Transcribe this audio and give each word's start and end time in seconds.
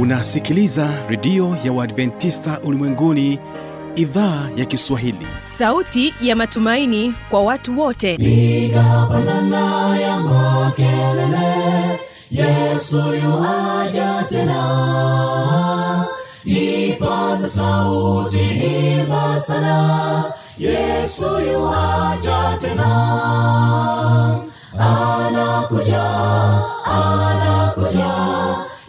unasikiliza 0.00 0.88
redio 1.08 1.56
ya 1.64 1.72
uadventista 1.72 2.60
ulimwenguni 2.60 3.38
idhaa 3.96 4.48
ya 4.56 4.64
kiswahili. 4.64 5.26
Sauti 5.38 6.14
ya 6.22 6.36
matumaini 6.36 7.14
kwa 7.30 7.42
watu 7.42 7.80
wote. 7.80 8.16
Nigapandana 8.16 9.96
ya 9.98 10.20
makelele 10.20 12.00
yesu 12.30 12.96
yuaja 12.96 14.24
tena. 14.28 16.04
Ipaza 16.44 17.48
sauti 17.48 18.38
imba 19.00 19.40
sana 19.40 20.24
yesu 20.58 21.24
yuaja 21.52 22.56
tena. 22.60 22.90
Anakuja 24.78 26.02
anakuja 26.84 28.19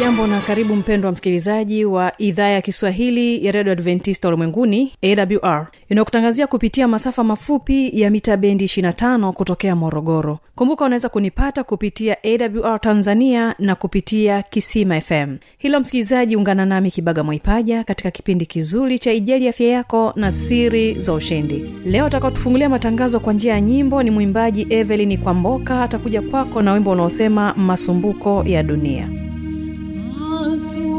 hujambo 0.00 0.26
na 0.26 0.40
karibu 0.40 0.76
mpendo 0.76 1.06
wa 1.08 1.12
msikilizaji 1.12 1.84
wa 1.84 2.12
idhaa 2.18 2.48
ya 2.48 2.60
kiswahili 2.62 3.46
ya 3.46 3.52
redio 3.52 3.72
adventista 3.72 4.28
ulimwenguni 4.28 4.92
awr 5.02 5.66
inayokutangazia 5.88 6.46
kupitia 6.46 6.88
masafa 6.88 7.24
mafupi 7.24 8.00
ya 8.00 8.10
mita 8.10 8.36
bendi 8.36 8.64
25 8.64 9.32
kutokea 9.32 9.76
morogoro. 9.76 10.38
Kumbuka 10.54 10.84
unaweza 10.84 11.08
kunipata 11.08 11.64
kupitia 11.64 12.16
awr 12.24 12.80
tanzania 12.80 13.54
na 13.58 13.74
kupitia 13.74 14.42
kisima 14.42 15.00
fm 15.00 15.36
hilo 15.58 15.80
msikilizaji 15.80 16.36
ungana 16.36 16.66
nami 16.66 16.90
kibaga 16.90 17.22
mwaipaja 17.22 17.84
katika 17.84 18.10
kipindi 18.10 18.46
kizuri 18.46 18.98
cha 18.98 19.12
ijali 19.12 19.48
afya 19.48 19.68
yako 19.68 20.12
na 20.16 20.32
siri 20.32 20.94
za 20.94 21.12
ushindi. 21.12 21.58
Leo 21.84 22.06
atakaotufungulia 22.06 22.68
matangazo 22.68 23.20
kwa 23.20 23.32
njia 23.32 23.52
ya 23.52 23.60
nyimbo 23.60 24.02
ni 24.02 24.10
mwimbaji 24.10 24.66
evelin 24.70 25.18
kwamboka. 25.18 25.82
Atakuja 25.82 26.22
kwako 26.22 26.62
na 26.62 26.72
wimbo 26.72 26.90
unaosema 26.90 27.54
masumbuko 27.54 28.42
ya 28.46 28.62
dunia 28.62 29.29
Masumbuko 30.60 30.89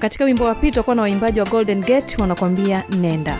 katika 0.00 0.24
wimbo 0.24 0.44
wa 0.44 0.54
pili 0.54 0.72
tutakuwa 0.72 0.96
na 0.96 1.02
waimbaji 1.02 1.40
wa 1.40 1.46
golden 1.46 1.80
gate 1.80 2.16
wanakuambia 2.20 2.84
nenda 3.00 3.38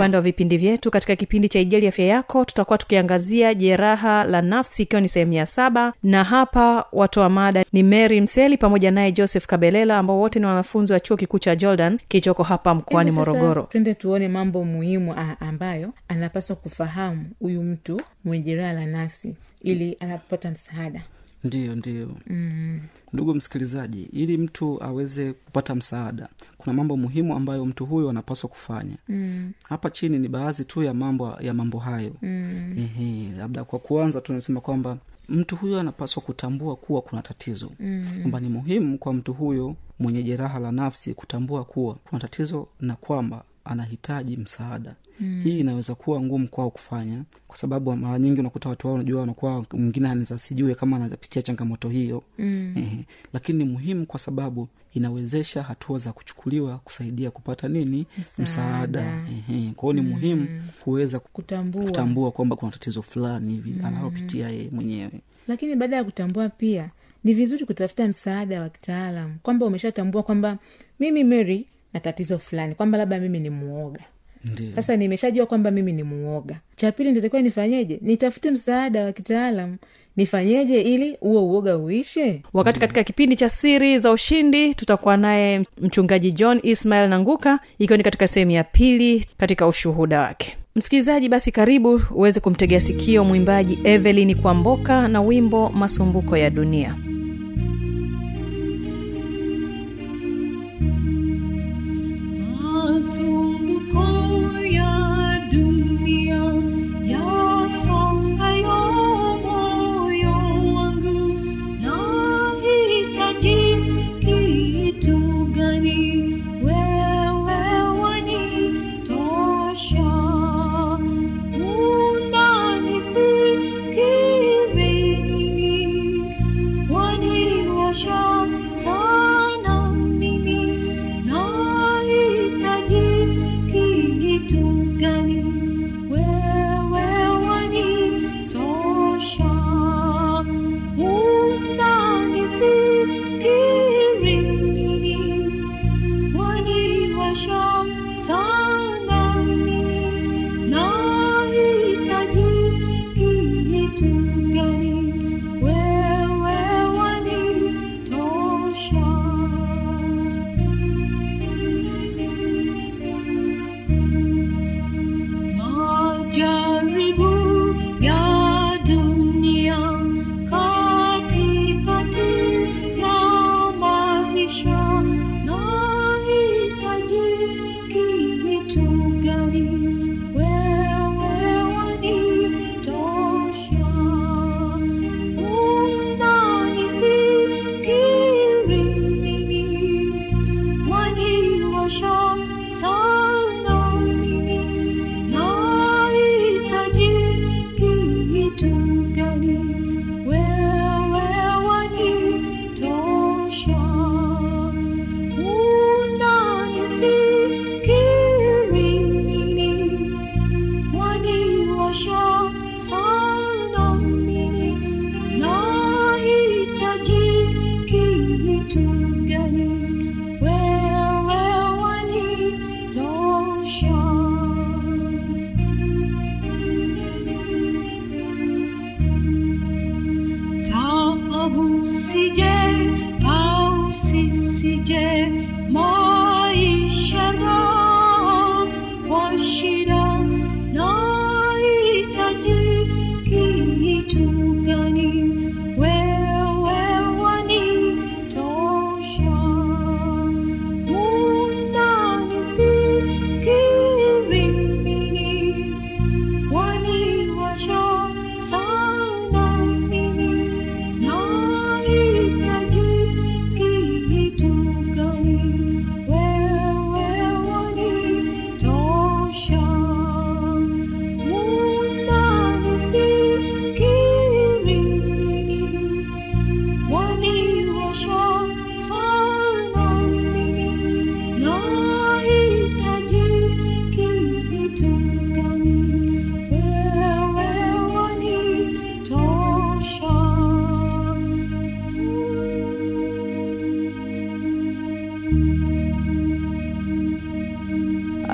upande 0.00 0.16
wa 0.16 0.20
vipindi 0.22 0.58
vyetu. 0.58 0.90
Katika 0.90 1.16
kipindi 1.16 1.48
cha 1.48 1.60
ijali 1.60 1.86
afya 1.88 2.04
yako 2.06 2.44
tutakuwa 2.44 2.78
tukiangazia 2.78 3.54
jeraha 3.54 4.24
la 4.24 4.42
nafsi 4.42 4.82
ikiwa 4.82 5.00
ni 5.00 5.08
sehemu 5.08 5.32
ya 5.32 5.46
saba. 5.46 5.92
Na 6.02 6.24
hapa 6.24 6.84
watoa 6.92 7.28
mada 7.28 7.64
ni 7.72 7.82
mary 7.82 8.20
mseli 8.20 8.56
pamoja 8.56 8.90
naye 8.90 9.12
joseph 9.12 9.46
kabelela 9.46 9.98
ambao 9.98 10.18
wote 10.18 10.38
ni 10.40 10.46
wanafunzi 10.46 10.92
wa 10.92 11.00
chuo 11.00 11.16
kikuu 11.16 11.38
cha 11.38 11.56
jordan 11.56 11.98
kilichoko 12.08 12.42
hapa 12.42 12.74
mkoani 12.74 13.10
morogoro. 13.10 13.62
twende 13.62 13.94
tuone 13.94 14.28
mambo 14.28 14.64
muhimu 14.64 15.14
ambayo 15.40 15.92
anapaswa 16.08 16.56
kufahamu 16.56 17.24
huyu 17.40 17.62
mtu 17.62 18.00
mwenye 18.24 18.44
jeraha 18.44 18.72
la 18.72 18.86
nafsi 18.86 19.34
ili 19.62 19.96
anapopata 20.00 20.50
msaada 20.50 21.02
ndiyo 21.44 21.74
ndiyo 21.74 22.10
mm. 22.26 22.80
ndugu 23.12 23.34
msikilizaji 23.34 24.02
ili 24.12 24.38
mtu 24.38 24.82
aweze 24.84 25.32
kupata 25.32 25.74
msaada 25.74 26.28
kuna 26.58 26.72
mambo 26.72 26.96
muhimu 26.96 27.36
ambayo 27.36 27.64
mtu 27.66 27.86
huyo 27.86 28.10
anapaswa 28.10 28.50
kufanya 28.50 28.96
mm. 29.08 29.52
hapa 29.68 29.90
chini 29.90 30.18
ni 30.18 30.28
baadhi 30.28 30.64
tu 30.64 30.82
ya 30.82 30.94
mambo 30.94 31.36
ya 31.40 31.54
mambo 31.54 31.78
hayo 31.78 32.12
mm. 32.22 32.74
Ehe, 32.78 33.28
labda 33.38 33.64
kwa 33.64 33.78
kuanza 33.78 34.20
tunasema 34.20 34.60
kwamba 34.60 34.98
mtu 35.28 35.56
huyo 35.56 35.80
anapaswa 35.80 36.22
kutambua 36.22 36.76
kuwa 36.76 37.02
kuna 37.02 37.22
tatizo 37.22 37.70
mm. 37.80 38.06
kwamba 38.20 38.40
ni 38.40 38.48
muhimu 38.48 38.98
kwa 38.98 39.14
mtu 39.14 39.32
huyo 39.32 39.76
mwenye 39.98 40.22
jeraha 40.22 40.58
la 40.58 40.72
nafsi 40.72 41.14
kutambua 41.14 41.64
kuwa 41.64 41.94
kuna 41.94 42.20
tatizo 42.20 42.68
na 42.80 42.94
kwamba 42.96 43.44
anahitaji 43.64 44.36
msaada 44.36 44.94
mm. 45.20 45.40
hii 45.44 45.60
inaweza 45.60 45.94
kuwa 45.94 46.20
ngumu 46.20 46.48
kwao 46.48 46.70
kufanya 46.70 47.22
kwa 47.48 47.56
sababu 47.56 47.96
mara 47.96 48.18
nyingi 48.18 48.40
unakuta 48.40 48.68
watu 48.68 48.86
wao 48.86 48.94
unajua 48.94 49.20
wanakuwa 49.20 49.66
mwingine 49.72 50.08
anaweza 50.08 50.38
sijue 50.38 50.74
kama 50.74 50.96
anapitia 50.96 51.42
changamoto 51.42 51.88
hiyo 51.88 52.22
mm. 52.38 52.74
Ehe. 52.76 53.04
lakini 53.32 53.64
ni 53.64 53.70
muhimu 53.70 54.06
kwa 54.06 54.18
sababu 54.20 54.68
inawezesha 54.94 55.62
hatua 55.62 55.98
za 55.98 56.12
kuchukuliwa 56.12 56.78
kusaidia 56.78 57.30
kupata 57.30 57.68
nini 57.68 58.06
Msaada. 58.18 58.42
msaada 58.42 59.24
Ehe. 59.50 59.72
kwa 59.76 59.92
hiyo 59.92 60.02
ni 60.04 60.10
muhimu 60.10 60.48
kuweza 60.84 61.20
kutambua, 61.20 61.84
kutambua 61.84 62.30
kwamba 62.32 62.56
kuna 62.56 62.72
tatizo 62.72 63.02
fulani 63.02 63.52
hivi 63.52 63.70
mm. 63.70 63.84
analopitia 63.84 64.48
yeye 64.48 64.68
mwenyewe 64.72 65.12
lakini 65.48 65.76
baada 65.76 65.96
ya 65.96 66.04
kutambua 66.04 66.48
pia 66.48 66.90
ni 67.24 67.34
vizuri 67.34 67.66
kutafuta 67.66 68.08
msaada 68.08 68.60
wa 68.60 68.68
kitaalam 68.68 69.38
kwamba 69.42 69.66
umeshatambua 69.66 70.22
kwamba 70.22 70.58
mimi 71.00 71.24
mary 71.24 71.66
na 71.94 72.00
tatizo 72.00 72.38
fulani 72.38 72.74
kwamba 72.74 72.98
labda 72.98 73.18
mimi 73.18 73.40
ni 73.40 73.50
muoga. 73.50 74.00
Ndiyo. 74.44 74.70
sasa 74.76 74.96
nimeshajua 74.96 75.46
kwamba 75.46 75.70
mimi 75.70 75.92
ni 75.92 76.02
muoga. 76.02 76.60
Cha 76.76 76.92
pili 76.92 77.12
nitakiwa 77.12 77.42
nifanyeje? 77.42 77.98
Nitafute 78.02 78.50
msaada 78.50 79.04
wa 79.04 79.12
kitaalam 79.12 79.76
nifanyeje 80.16 80.80
ili 80.80 81.16
huo 81.20 81.46
uoga 81.46 81.76
uishe? 81.78 82.42
Wakati 82.52 82.80
katika 82.80 83.04
kipindi 83.04 83.36
cha 83.36 83.48
siri 83.48 83.98
za 83.98 84.12
ushindi 84.12 84.74
tutakuwa 84.74 85.16
naye 85.16 85.64
mchungaji 85.80 86.32
john 86.32 86.60
ismael 86.62 87.08
nanguka 87.08 87.60
ikiwa 87.78 87.96
ni 87.96 88.02
katika 88.02 88.28
sehemu 88.28 88.50
ya 88.50 88.64
pili 88.64 89.26
katika 89.38 89.66
ushuhuda 89.66 90.20
wake. 90.20 90.56
Msikilizaji 90.76 91.28
basi 91.28 91.52
karibu 91.52 92.00
uweze 92.14 92.40
kumtegea 92.40 92.80
sikio 92.80 93.24
mwimbaji 93.24 93.78
evelyn 93.84 94.34
kwamboka 94.34 95.08
na 95.08 95.20
wimbo 95.22 95.68
masumbuko 95.68 96.36
ya 96.36 96.50
dunia 96.50 96.96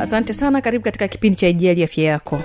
asante 0.06 0.32
sana 0.32 0.61
karibu 0.61 0.85
katika 0.85 1.08
kipindi 1.08 1.37
cha 1.37 1.49
ijali 1.49 1.85
afya 1.85 2.05
yako. 2.05 2.43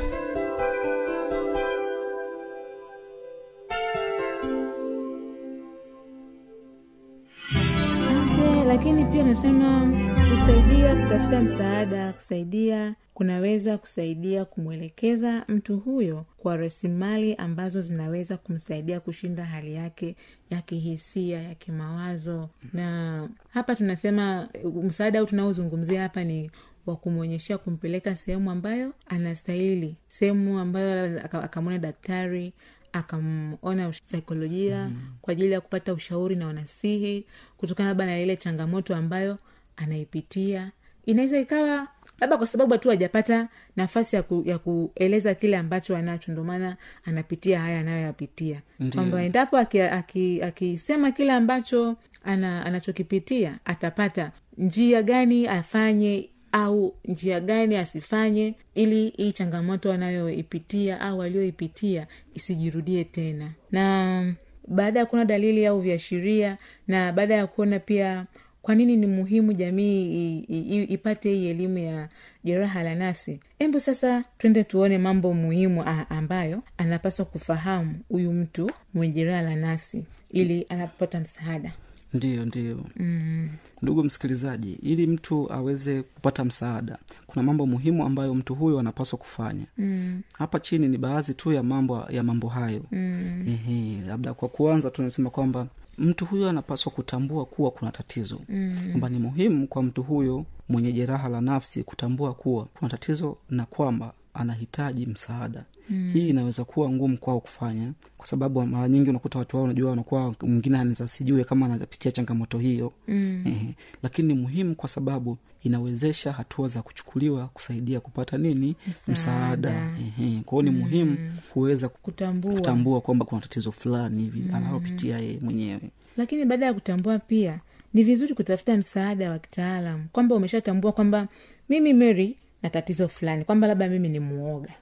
Asante 7.49 8.63
lakini 8.67 9.05
pia 9.05 9.23
nasema 9.23 9.91
kusaidia 10.31 10.95
kutafuta 10.95 11.41
msaada 11.41 12.13
kusaidia 12.13 12.95
kunaweza 13.13 13.77
kusaidia 13.77 14.45
kumwelekeza 14.45 15.45
mtu 15.47 15.77
huyo 15.79 16.25
kwa 16.37 16.57
rasilimali 16.57 17.35
ambazo 17.35 17.81
zinaweza 17.81 18.37
kumsaidia 18.37 18.99
kushinda 18.99 19.45
hali 19.45 19.73
yake 19.73 20.15
ya 20.49 20.61
kihisia 20.61 21.41
ya 21.41 21.55
kimawazo. 21.55 22.49
Na 22.73 23.29
hapa 23.49 23.75
tunasema 23.75 24.49
msaada 24.83 25.19
au 25.19 25.25
tunaozungumzia 25.25 26.01
hapa 26.01 26.23
ni 26.23 26.51
wa 26.85 26.95
kumwonyeshea 26.95 27.57
kumpeleka 27.57 28.15
sehemu 28.15 28.51
ambayo 28.51 28.93
anastahili. 29.07 29.95
Sehemu 30.07 30.59
ambayo 30.59 31.21
akamwona 31.25 31.77
daktari 31.79 32.53
akamona 32.93 33.93
saikolojia 34.03 34.85
mm. 34.89 35.01
kwa 35.21 35.31
ajili 35.31 35.51
ya 35.51 35.61
kupata 35.61 35.93
ushauri 35.93 36.35
na 36.35 36.47
wanasihi 36.47 37.25
kutokana 37.57 37.89
labda 37.89 38.05
na 38.05 38.19
ile 38.19 38.37
changamoto 38.37 38.95
ambayo 38.95 39.37
anaipitia. 39.77 40.71
Inaweza 41.05 41.39
ikawa 41.39 41.87
labda 42.19 42.37
kwa 42.37 42.47
sababu 42.47 42.77
tu 42.77 42.89
hajapata 42.89 43.47
nafasi 43.75 44.15
ya, 44.15 44.23
ku, 44.23 44.43
ya 44.45 44.59
kueleza 44.59 45.35
kile 45.35 45.57
ambacho 45.57 45.97
anacho 45.97 46.31
ndomaana 46.31 46.77
anapitia 47.05 47.59
haya 47.61 47.79
anayoyapitia. 47.79 48.61
Kwamba 48.93 49.23
endapo 49.23 49.57
akisema 49.57 49.91
aki, 49.91 50.41
aki 50.43 50.79
kile 51.15 51.31
ambacho 51.31 51.95
ana, 52.23 52.65
anachokipitia 52.65 53.59
atapata 53.65 54.31
njia 54.57 55.03
gani 55.03 55.47
afanye 55.47 56.29
au 56.51 56.95
njia 57.05 57.39
gani 57.39 57.75
asifanye 57.75 58.53
ili 58.75 59.09
hii 59.09 59.31
changamoto 59.31 59.91
anayoipitia 59.93 61.01
au 61.01 61.21
aliyoipitia 61.21 62.07
isijirudie 62.33 63.03
tena. 63.03 63.51
Na 63.71 64.33
baada 64.67 64.99
ya 64.99 65.05
kuona 65.05 65.25
dalili 65.25 65.65
au 65.65 65.81
viashiria 65.81 66.57
na 66.87 67.11
baada 67.13 67.35
ya 67.35 67.47
kuona 67.47 67.79
pia 67.79 68.25
kwa 68.61 68.75
nini 68.75 68.97
ni 68.97 69.07
muhimu 69.07 69.53
jamii 69.53 70.01
i, 70.03 70.45
i, 70.49 70.59
i, 70.59 70.83
ipate 70.83 71.29
hii 71.33 71.47
elimu 71.49 71.77
ya 71.77 72.09
jeraha 72.43 72.83
la 72.83 72.95
nasi 72.95 73.39
hebu 73.59 73.79
sasa 73.79 74.23
twende 74.37 74.63
tuone 74.63 74.97
mambo 74.97 75.33
muhimu 75.33 75.83
ambayo 76.09 76.63
anapaswa 76.77 77.25
kufahamu 77.25 77.95
huyu 78.09 78.33
mtu 78.33 78.71
mwenye 78.93 79.13
jeraha 79.13 79.41
la 79.41 79.55
nasi 79.55 80.03
ili 80.31 80.65
anapopata 80.69 81.19
msaada 81.19 81.71
ndiyo 82.13 82.45
ndiyo 82.45 82.85
mm. 82.95 83.49
ndugu 83.81 84.03
msikilizaji 84.03 84.71
ili 84.81 85.07
mtu 85.07 85.53
aweze 85.53 86.01
kupata 86.01 86.45
msaada 86.45 86.97
kuna 87.27 87.43
mambo 87.43 87.65
muhimu 87.67 88.05
ambayo 88.05 88.33
mtu 88.35 88.55
huyo 88.55 88.79
anapaswa 88.79 89.19
kufanya 89.19 89.65
mm. 89.77 90.21
hapa 90.33 90.59
chini 90.59 90.87
ni 90.87 90.97
baadhi 90.97 91.33
tu 91.33 91.51
ya 91.53 91.63
mambo 91.63 92.05
ya 92.09 92.23
mambo 92.23 92.47
hayo 92.47 92.81
mm. 92.91 93.45
Ehe, 93.47 94.01
labda 94.07 94.33
kwa 94.33 94.49
kuanza 94.49 94.89
tunasema 94.89 95.29
kwamba 95.29 95.67
mtu 95.97 96.25
huyo 96.25 96.49
anapaswa 96.49 96.91
kutambua 96.91 97.45
kuwa 97.45 97.71
kuna 97.71 97.91
tatizo 97.91 98.39
mm. 98.49 98.77
kwamba 98.89 99.09
ni 99.09 99.19
muhimu 99.19 99.67
kwa 99.67 99.83
mtu 99.83 100.03
huyo 100.03 100.45
mwenye 100.69 100.91
jeraha 100.91 101.29
la 101.29 101.41
nafsi 101.41 101.83
kutambua 101.83 102.33
kuwa 102.33 102.65
kuna 102.65 102.89
tatizo 102.91 103.37
na 103.49 103.65
kwamba 103.65 104.13
anahitaji 104.33 105.05
msaada 105.05 105.63
mm. 105.91 106.11
hii 106.13 106.29
inaweza 106.29 106.63
kuwa 106.63 106.89
ngumu 106.89 107.17
kwao 107.17 107.39
kufanya 107.39 107.91
kwa 108.17 108.27
sababu 108.27 108.65
mara 108.65 108.87
nyingi 108.89 109.09
unakuta 109.09 109.39
watu 109.39 109.55
wao 109.57 109.63
unajua 109.65 109.89
wanakuwa 109.89 110.35
mwingine 110.41 110.77
anaweza 110.77 111.07
sijue 111.07 111.43
kama 111.43 111.65
anapitia 111.65 112.11
changamoto 112.11 112.57
hiyo. 112.57 112.93
Mm. 113.07 113.43
eh, 113.47 113.73
lakini 114.03 114.27
ni 114.33 114.39
muhimu 114.41 114.75
kwa 114.75 114.89
sababu 114.89 115.37
inawezesha 115.63 116.31
hatua 116.31 116.67
za 116.67 116.81
kuchukuliwa 116.81 117.47
kusaidia 117.47 117.99
kupata 117.99 118.37
nini? 118.37 118.75
Msaada. 118.87 119.11
msaada. 119.11 119.91
Eh, 120.21 120.41
kwao 120.45 120.61
ni 120.61 120.69
muhimu 120.69 121.17
kuweza 121.53 121.89
kutambua. 121.89 122.53
kutambua 122.53 123.01
kwamba 123.01 123.25
kuna 123.25 123.41
tatizo 123.41 123.71
fulani 123.71 124.23
hivi 124.23 124.39
mm. 124.39 124.55
analopitia 124.55 125.19
yeye 125.19 125.39
mwenyewe. 125.41 125.81
Lakini 126.17 126.45
baada 126.45 126.65
ya 126.65 126.73
kutambua 126.73 127.19
pia 127.19 127.59
ni 127.93 128.03
vizuri 128.03 128.33
kutafuta 128.33 128.77
msaada 128.77 129.29
wa 129.31 129.39
kitaalam 129.39 130.07
kwamba 130.11 130.35
umeshatambua 130.35 130.91
kwamba 130.91 131.27
mimi 131.69 131.93
mary 131.93 132.37
na 132.63 132.69
tatizo 132.69 133.07
fulani 133.07 133.43
kwamba 133.45 133.67
labda 133.67 133.87
mimi 133.89 134.09
ni 134.09 134.19
muoga 134.19 134.73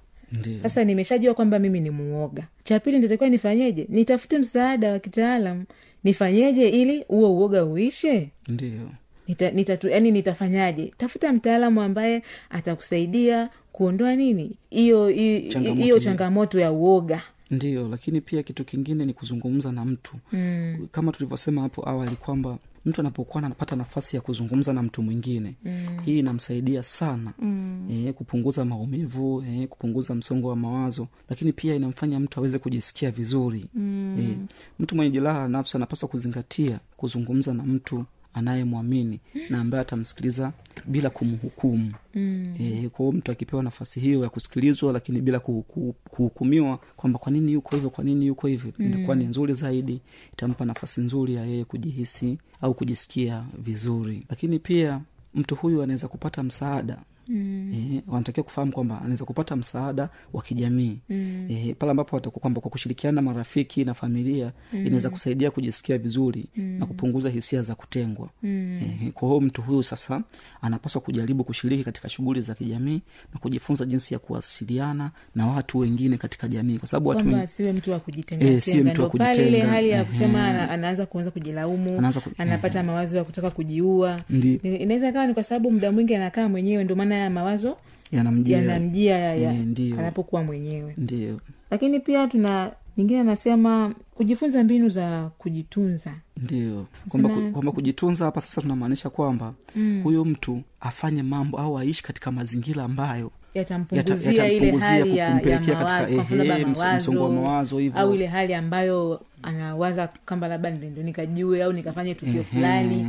sasa 0.63 0.83
nimeshajua 0.83 1.33
kwamba 1.33 1.59
mimi 1.59 1.79
ni 1.79 1.89
muoga. 1.89 2.48
Cha 2.63 2.79
pili 2.79 2.95
nitatakiwa 2.98 3.29
nifanyeje? 3.29 3.86
Nitafute 3.89 4.38
msaada 4.39 4.91
wa 4.91 5.00
kitaalam 5.00 5.65
nifanyeje 6.03 6.69
ili 6.69 7.03
huo 7.07 7.33
uoga 7.38 7.65
uishe? 7.65 8.29
Ndio. 8.50 8.89
Nita, 9.27 9.51
nitatu, 9.51 9.88
yani 9.89 10.12
nitafanyaje? 10.12 10.93
Tafuta 10.98 11.33
mtaalamu 11.33 11.81
ambaye 11.81 12.24
atakusaidia 12.50 13.50
kuondoa 13.71 14.15
nini? 14.15 14.51
Hiyo 14.69 15.07
hiyo 15.07 15.39
Changamoto 15.50 15.74
hiyo 15.75 15.86
hiyo. 15.86 16.00
changamoto 16.00 16.59
ya 16.59 16.71
uoga. 16.71 17.21
Ndio 17.51 17.88
lakini 17.88 18.21
pia 18.21 18.43
kitu 18.43 18.65
kingine 18.65 19.05
ni 19.05 19.13
kuzungumza 19.13 19.71
na 19.71 19.86
mtu. 19.86 20.15
Mm. 20.33 20.88
kama 20.91 21.12
tulivyosema 21.12 21.62
hapo 21.62 21.89
awali 21.89 22.15
kwamba 22.15 22.57
mtu 22.86 23.01
anapokuwa 23.01 23.43
anapata 23.43 23.75
nafasi 23.75 24.15
ya 24.15 24.21
kuzungumza 24.21 24.74
na 24.74 24.83
mtu 24.83 25.01
mwingine 25.03 25.55
mm. 25.65 25.98
hii 26.05 26.19
inamsaidia 26.19 26.83
sana 26.83 27.33
mm. 27.39 27.88
e, 27.91 28.13
kupunguza 28.13 28.65
maumivu 28.65 29.43
e, 29.48 29.67
kupunguza 29.67 30.15
msongo 30.15 30.48
wa 30.50 30.55
mawazo 30.55 31.07
lakini 31.29 31.53
pia 31.53 31.75
inamfanya 31.75 32.19
mtu 32.19 32.39
aweze 32.39 32.59
kujisikia 32.59 33.12
vizuri 33.12 33.65
mm. 33.74 34.17
e, 34.19 34.38
mtu 34.79 34.95
mwenye 34.95 35.12
jeraha 35.12 35.39
la 35.39 35.48
nafsi 35.48 35.77
anapaswa 35.77 36.09
kuzingatia 36.09 36.79
kuzungumza 36.98 37.53
na 37.53 37.63
mtu 37.63 38.05
anayemwamini 38.33 39.19
na 39.50 39.59
ambaye 39.62 39.81
atamsikiliza 39.81 40.53
bila 40.88 41.09
kumhukumu 41.09 41.93
mm. 42.15 42.55
e, 42.59 42.89
kwa 42.89 43.05
hiyo 43.05 43.12
mtu 43.12 43.31
akipewa 43.31 43.63
nafasi 43.63 44.00
hiyo 44.00 44.24
ya 44.24 44.29
kusikilizwa 44.29 44.93
lakini 44.93 45.21
bila 45.21 45.38
kuhuku- 45.39 45.93
kuhukumiwa 46.09 46.79
kwamba 46.98 47.19
kwa 47.19 47.31
nini 47.31 47.51
yuko 47.53 47.75
hivyo 47.75 47.89
kwa 47.89 48.03
nini 48.03 48.27
yuko 48.27 48.48
hivyo 48.48 48.71
mm. 48.79 48.86
inakuwa 48.86 49.15
ni 49.15 49.25
nzuri 49.25 49.53
zaidi 49.53 50.01
itampa 50.33 50.65
nafasi 50.65 51.01
nzuri 51.01 51.33
ya 51.33 51.45
yeye 51.45 51.65
kujihisi 51.65 52.38
au 52.62 52.74
kujisikia 52.74 53.43
vizuri 53.57 54.25
lakini 54.29 54.59
pia 54.59 55.01
mtu 55.36 55.55
huyu 55.55 55.83
anaweza 55.83 56.07
kupata 56.07 56.43
msaada 56.43 56.98
Mm. 57.29 57.74
E, 57.74 58.01
wanatakiwa 58.07 58.43
kufahamu 58.43 58.71
kwamba 58.71 58.98
anaweza 59.01 59.25
kupata 59.25 59.55
msaada 59.55 60.09
wa 60.33 60.41
kijamii 60.41 61.00
mm. 61.09 61.48
e, 61.50 61.74
pale 61.79 61.91
ambapo 61.91 62.19
kwamba 62.31 62.62
kwa 62.62 62.71
kushirikiana 62.71 63.15
na 63.15 63.21
marafiki 63.21 63.86
na 63.86 63.93
familia 63.93 64.51
mm. 64.74 64.86
inaweza 64.86 65.09
kusaidia 65.09 65.51
kujisikia 65.51 65.98
vizuri 65.98 66.45
mm. 66.55 66.63
na 66.79 66.86
kupunguza 66.86 67.29
hisia 67.29 67.62
za 67.62 67.75
kutengwa 67.75 68.29
mm. 68.43 68.79
e, 69.07 69.12
kwa 69.13 69.27
hiyo 69.29 69.41
mtu 69.41 69.62
huyu 69.62 69.83
sasa 69.83 70.21
anapaswa 70.62 71.01
kujaribu 71.01 71.43
kushiriki 71.43 71.83
katika 71.83 72.09
shughuli 72.09 72.41
za 72.41 72.53
kijamii 72.55 73.01
na 73.33 73.39
kujifunza 73.39 73.86
jinsi 73.86 74.13
ya 74.13 74.19
kuwasiliana 74.19 75.12
na 75.36 75.48
watu 75.48 75.77
wengine 75.79 76.17
katika 76.17 76.48
jamii 76.48 76.77
kwa 76.77 76.88
sababu 76.88 77.09
watu 77.09 77.25
wengi 77.27 77.39
asiwe 77.39 77.71
mtu 77.74 77.91
wa 77.91 78.00
kujitenga 78.00 78.45
e, 78.45 78.62
siwe 78.62 78.83
mtu 78.83 79.01
wa 79.01 79.09
kujitenga 79.09 79.48
ile 79.48 79.62
hali 79.62 79.89
ya 79.89 80.05
kusema 80.05 80.48
ana, 80.48 80.69
anaanza 80.69 81.05
kuanza 81.05 81.31
kujilaumu 81.31 81.98
Anaanza 81.98 82.19
ku- 82.19 82.29
anapata 82.38 82.83
mawazo 82.83 83.17
ya 83.17 83.24
kutaka 83.24 83.51
kujiua 83.51 84.21
inaweza 84.63 85.12
kawa 85.12 85.27
ni 85.27 85.33
kwa 85.33 85.43
sababu 85.43 85.71
muda 85.71 85.91
mwingi 85.91 86.15
anakaa 86.15 86.50
mwenyewe 86.50 86.83
ndio 86.83 86.95
maana 86.95 87.18
haya 87.19 87.29
mawazo 87.29 87.77
yanamjia. 88.11 88.57
yanamjia 88.57 89.17
ya, 89.19 89.35
ya, 89.35 89.53
Eh, 89.53 89.99
anapokuwa 89.99 90.43
mwenyewe. 90.43 90.93
Ndio. 90.97 91.39
Lakini 91.71 91.99
pia 91.99 92.27
tuna 92.27 92.71
nyingine 92.97 93.19
anasema 93.19 93.95
kujifunza 94.15 94.63
mbinu 94.63 94.89
za 94.89 95.29
kujitunza. 95.38 96.11
Ndio. 96.38 96.85
Kwamba 97.09 97.29
kwamba 97.51 97.71
kujitunza 97.71 98.25
hapa 98.25 98.41
sasa 98.41 98.61
tunamaanisha 98.61 99.09
kwamba 99.09 99.53
mm. 99.75 100.01
huyu 100.03 100.25
mtu 100.25 100.61
afanye 100.81 101.23
mambo 101.23 101.57
au 101.57 101.77
aishi 101.77 102.03
katika 102.03 102.31
mazingira 102.31 102.83
ambayo 102.83 103.31
yatampunguzia 103.53 104.15
Yata- 104.15 104.47
ile 104.47 104.53
yatampunguzia 104.53 104.88
hali 104.89 105.17
ya, 105.17 105.25
ya 105.25 105.31
kumpelekea 105.31 105.75
katika, 105.75 106.35
labda 106.35 106.57
mso- 106.67 106.95
msongo 106.97 107.23
wa 107.23 107.29
mawazo 107.31 107.77
hivyo. 107.79 107.99
au 108.01 108.15
ile 108.15 108.25
hali 108.27 108.53
ambayo 108.53 109.21
anawaza 109.43 110.09
kwamba 110.25 110.47
labda 110.47 110.69
ndo 110.71 111.03
nikajue 111.03 111.63
au 111.63 111.73
nikafanye 111.73 112.15
tukio 112.15 112.43
fulani 112.43 113.05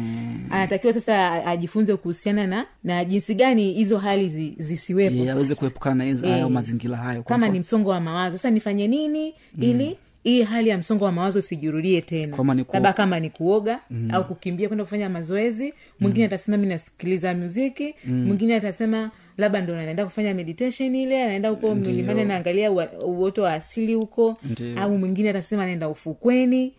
anatakiwa 0.50 0.92
sasa 0.92 1.46
ajifunze 1.46 1.96
kuhusiana 1.96 2.46
na 2.46 2.66
na 2.84 3.04
jinsi 3.04 3.34
gani 3.34 3.72
hizo 3.72 3.98
hali 3.98 4.28
zi, 4.28 4.54
zisiwepo 4.58 5.14
aweze 5.30 5.54
kuepukana 5.54 5.94
na 5.94 6.04
hizo- 6.04 6.26
Eh, 6.26 6.32
hayo 6.32 6.50
mazingira 6.50 6.96
hayo 6.96 7.22
kama 7.22 7.48
ni 7.48 7.60
msongo 7.60 7.90
wa 7.90 8.00
mawazo. 8.00 8.36
Sasa 8.36 8.50
nifanye 8.50 8.88
nini 8.88 9.34
ili 9.60 9.96
hii 10.24 10.42
hali 10.42 10.68
ya 10.68 10.78
msongo 10.78 11.04
wa 11.04 11.12
mawazo 11.12 11.38
usijirudie 11.38 12.00
tena? 12.00 12.36
Labda 12.72 12.92
kama 12.92 13.20
ni 13.20 13.30
kuoga 13.30 13.80
mm. 13.90 14.08
au 14.12 14.24
kukimbia 14.28 14.68
kwenda 14.68 14.84
kufanya 14.84 15.08
mazoezi 15.10 15.74
mwingine 16.00 16.26
atasema 16.26 16.56
mi 16.56 16.66
nasikiliza 16.66 17.34
muziki 17.34 17.94
mwingine 18.04 18.54
atasema 18.56 19.10
labda 19.38 19.60
ndo 19.60 19.74
anaenda 19.76 20.04
kufanya 20.04 20.34
meditation 20.34 20.94
ile 20.94 21.22
anaenda 21.24 21.48
huko 21.48 21.74
mlimani 21.74 22.20
anaangalia 22.20 22.70
uoto 23.04 23.42
wa 23.42 23.52
asili 23.52 23.94
huko 23.94 24.36
au 24.76 24.98
mwingine 24.98 25.30
atasema 25.30 25.62
anaenda 25.62 25.88
ufukweni. 25.88 26.72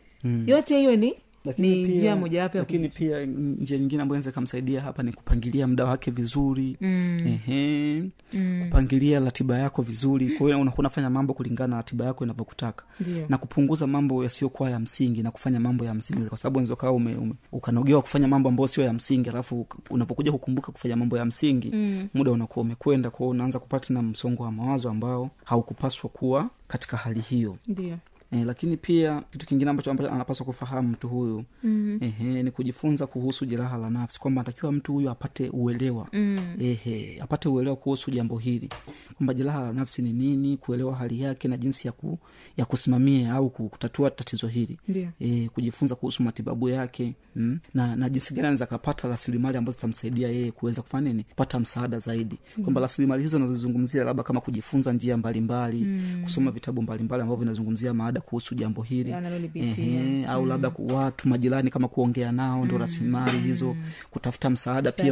Yote 0.47 0.77
hiyo 0.77 0.95
ni 0.95 1.13
ni 1.57 1.83
njia 1.83 2.15
mojawapo 2.15 2.57
lakini 2.57 2.89
pia 2.89 3.25
njia 3.25 3.77
nyingine 3.77 4.01
ambayo 4.01 4.15
inaweza 4.17 4.29
ikamsaidia 4.29 4.81
hapa 4.81 5.03
ni 5.03 5.13
kupangilia 5.13 5.67
muda 5.67 5.85
wake 5.85 6.11
vizuri. 6.11 6.77
Mm. 6.81 7.23
Ehe. 7.27 8.03
Mm. 8.33 8.61
kupangilia 8.63 9.19
ratiba 9.19 9.57
yako 9.59 9.81
vizuri. 9.81 10.29
Kwa 10.37 10.47
hiyo 10.47 10.61
unakuwa 10.61 10.79
unafanya 10.79 11.09
mambo 11.09 11.33
kulingana 11.33 11.67
na 11.67 11.75
ratiba 11.77 12.05
yako 12.05 12.23
inavyokutaka. 12.23 12.85
Na 13.29 13.37
kupunguza 13.37 13.87
mambo 13.87 14.23
yasiyokuwa 14.23 14.69
ya 14.69 14.79
msingi 14.79 15.23
na 15.23 15.31
kufanya 15.31 15.59
mambo 15.59 15.85
ya 15.85 15.93
msingi. 15.93 16.21
Kwa 16.29 16.37
sababu 16.37 16.57
unaweza 16.57 16.73
ukawa 16.73 16.93
ume, 16.93 17.15
ume, 17.15 17.33
ukanogewa 17.51 18.01
kufanya 18.01 18.27
mambo 18.27 18.49
ambayo 18.49 18.67
sio 18.67 18.83
ya 18.83 18.93
msingi 18.93 19.29
alafu 19.29 19.67
unapokuja 19.89 20.31
kukumbuka 20.31 20.71
kufanya 20.71 20.95
mambo 20.95 21.17
ya 21.17 21.25
msingi 21.25 21.71
mm. 21.75 22.07
muda 22.13 22.31
unakuwa 22.31 22.63
umekwenda. 22.65 23.09
Kwao 23.09 23.29
unaanza 23.29 23.59
kupata 23.59 23.93
na 23.93 24.01
msongo 24.01 24.43
wa 24.43 24.51
mawazo 24.51 24.89
ambao 24.89 25.29
haukupaswa 25.43 26.09
kuwa 26.09 26.49
katika 26.67 26.97
hali 26.97 27.19
hiyo. 27.19 27.57
Ndio 27.67 27.97
E, 28.31 28.43
lakini 28.43 28.77
pia 28.77 29.23
kitu 29.31 29.45
kingine 29.45 29.69
ambacho 29.71 29.91
ambacho 29.91 30.11
anapaswa 30.11 30.45
kufahamu 30.45 30.87
mtu 30.89 31.07
huyu 31.07 31.43
mm-hmm. 31.63 31.99
ehe, 32.03 32.43
ni 32.43 32.51
kujifunza 32.51 33.07
kuhusu 33.07 33.45
jeraha 33.45 33.77
la 33.77 33.89
nafsi 33.89 34.19
kwamba 34.19 34.41
anatakiwa 34.41 34.71
mtu 34.71 34.93
huyu 34.93 35.09
apate 35.09 35.49
uelewa 35.49 36.07
mm. 36.13 36.55
ehe, 36.59 37.19
apate 37.21 37.49
uelewa 37.49 37.75
kuhusu 37.75 38.11
jambo 38.11 38.37
hili 38.37 38.69
kwamba 39.17 39.33
jeraha 39.33 39.61
la 39.61 39.73
nafsi 39.73 40.01
ni 40.01 40.13
nini 40.13 40.57
kuelewa 40.57 40.95
hali 40.95 41.21
yake 41.21 41.47
na 41.47 41.57
jinsi 41.57 41.87
ya, 41.87 41.91
ku, 41.91 42.19
ya 42.57 42.65
kusimamia 42.65 43.33
au 43.33 43.49
kutatua 43.49 44.11
tatizo 44.11 44.47
hili 44.47 44.79
yeah. 44.87 45.11
e, 45.19 45.49
kujifunza 45.53 45.95
kuhusu 45.95 46.23
matibabu 46.23 46.69
yake 46.69 47.13
mm, 47.35 47.59
na, 47.73 47.95
na 47.95 48.09
jinsi 48.09 48.33
gani 48.33 48.39
anaweza 48.47 48.65
akapata 48.65 49.07
rasilimali 49.07 49.57
ambazo 49.57 49.75
zitamsaidia 49.75 50.27
yeye 50.27 50.51
kuweza 50.51 50.81
kufanya 50.81 51.07
nini 51.07 51.23
kupata 51.23 51.59
msaada 51.59 51.99
zaidi 51.99 52.37
mm. 52.57 52.63
kwamba 52.63 52.81
rasilimali 52.81 53.23
hizo 53.23 53.39
nazozungumzia 53.39 54.03
labda 54.03 54.23
kama 54.23 54.41
kujifunza 54.41 54.93
njia 54.93 55.17
mbalimbali 55.17 55.83
mm. 55.83 56.19
kusoma 56.23 56.51
vitabu 56.51 56.81
mbalimbali 56.81 57.21
ambavyo 57.21 57.39
vinazungumzia 57.39 57.93
maada 57.93 58.20
kuhusu 58.21 58.55
jambo 58.55 58.81
hili. 58.81 59.13
Ehe, 59.55 60.25
au 60.25 60.45
labda 60.45 60.71
mm. 60.79 60.91
watu 60.91 61.27
majirani 61.29 61.69
kama 61.69 61.87
kuongea 61.87 62.31
nao 62.31 62.65
ndo 62.65 62.77
rasilimali 62.77 63.37
hizo 63.39 63.75
kutafuta 64.11 64.49
msaada 64.49 64.91
pia 64.91 65.05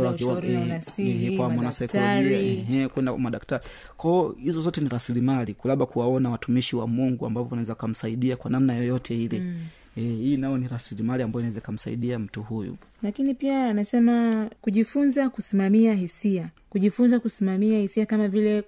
eh, 0.44 0.82
eh, 0.98 1.38
kwa 1.38 1.50
mwanasaikolojia 1.50 2.90
kwenda 2.90 3.18
madaktari. 3.18 3.64
Kwao 3.98 4.32
hizo 4.32 4.62
zote 4.62 4.82
ni 4.82 4.90
rasilimali 4.90 5.56
labda 5.64 5.86
kuwaona 5.86 6.30
watumishi 6.30 6.76
wa 6.76 6.88
mungu 6.88 7.26
ambavyo 7.26 7.50
wanaweza 7.50 7.76
kamsaidia 7.76 8.36
kwa 8.36 8.52
namna 8.52 8.74
yoyote 8.76 9.24
ile. 9.24 9.40
Mm. 9.40 9.56
e, 9.98 10.02
hii 10.02 10.38
nao 10.38 10.58
ni 10.58 10.68
rasilimali 10.68 11.24
ambayo 11.24 11.42
inaweza 11.42 11.60
ikamsaidia 11.60 12.20
mtu 12.20 12.44
huyu. 12.44 12.78
Lakini 13.04 13.34
pia 13.34 13.66
anasema 13.70 14.50
kujifunza 14.62 15.30
kusimamia 15.30 15.94
hisia. 15.94 16.50
Kujifunza 16.70 17.20
kusimamia 17.20 17.80
hisia 17.80 18.06
kama 18.06 18.28
vile 18.28 18.62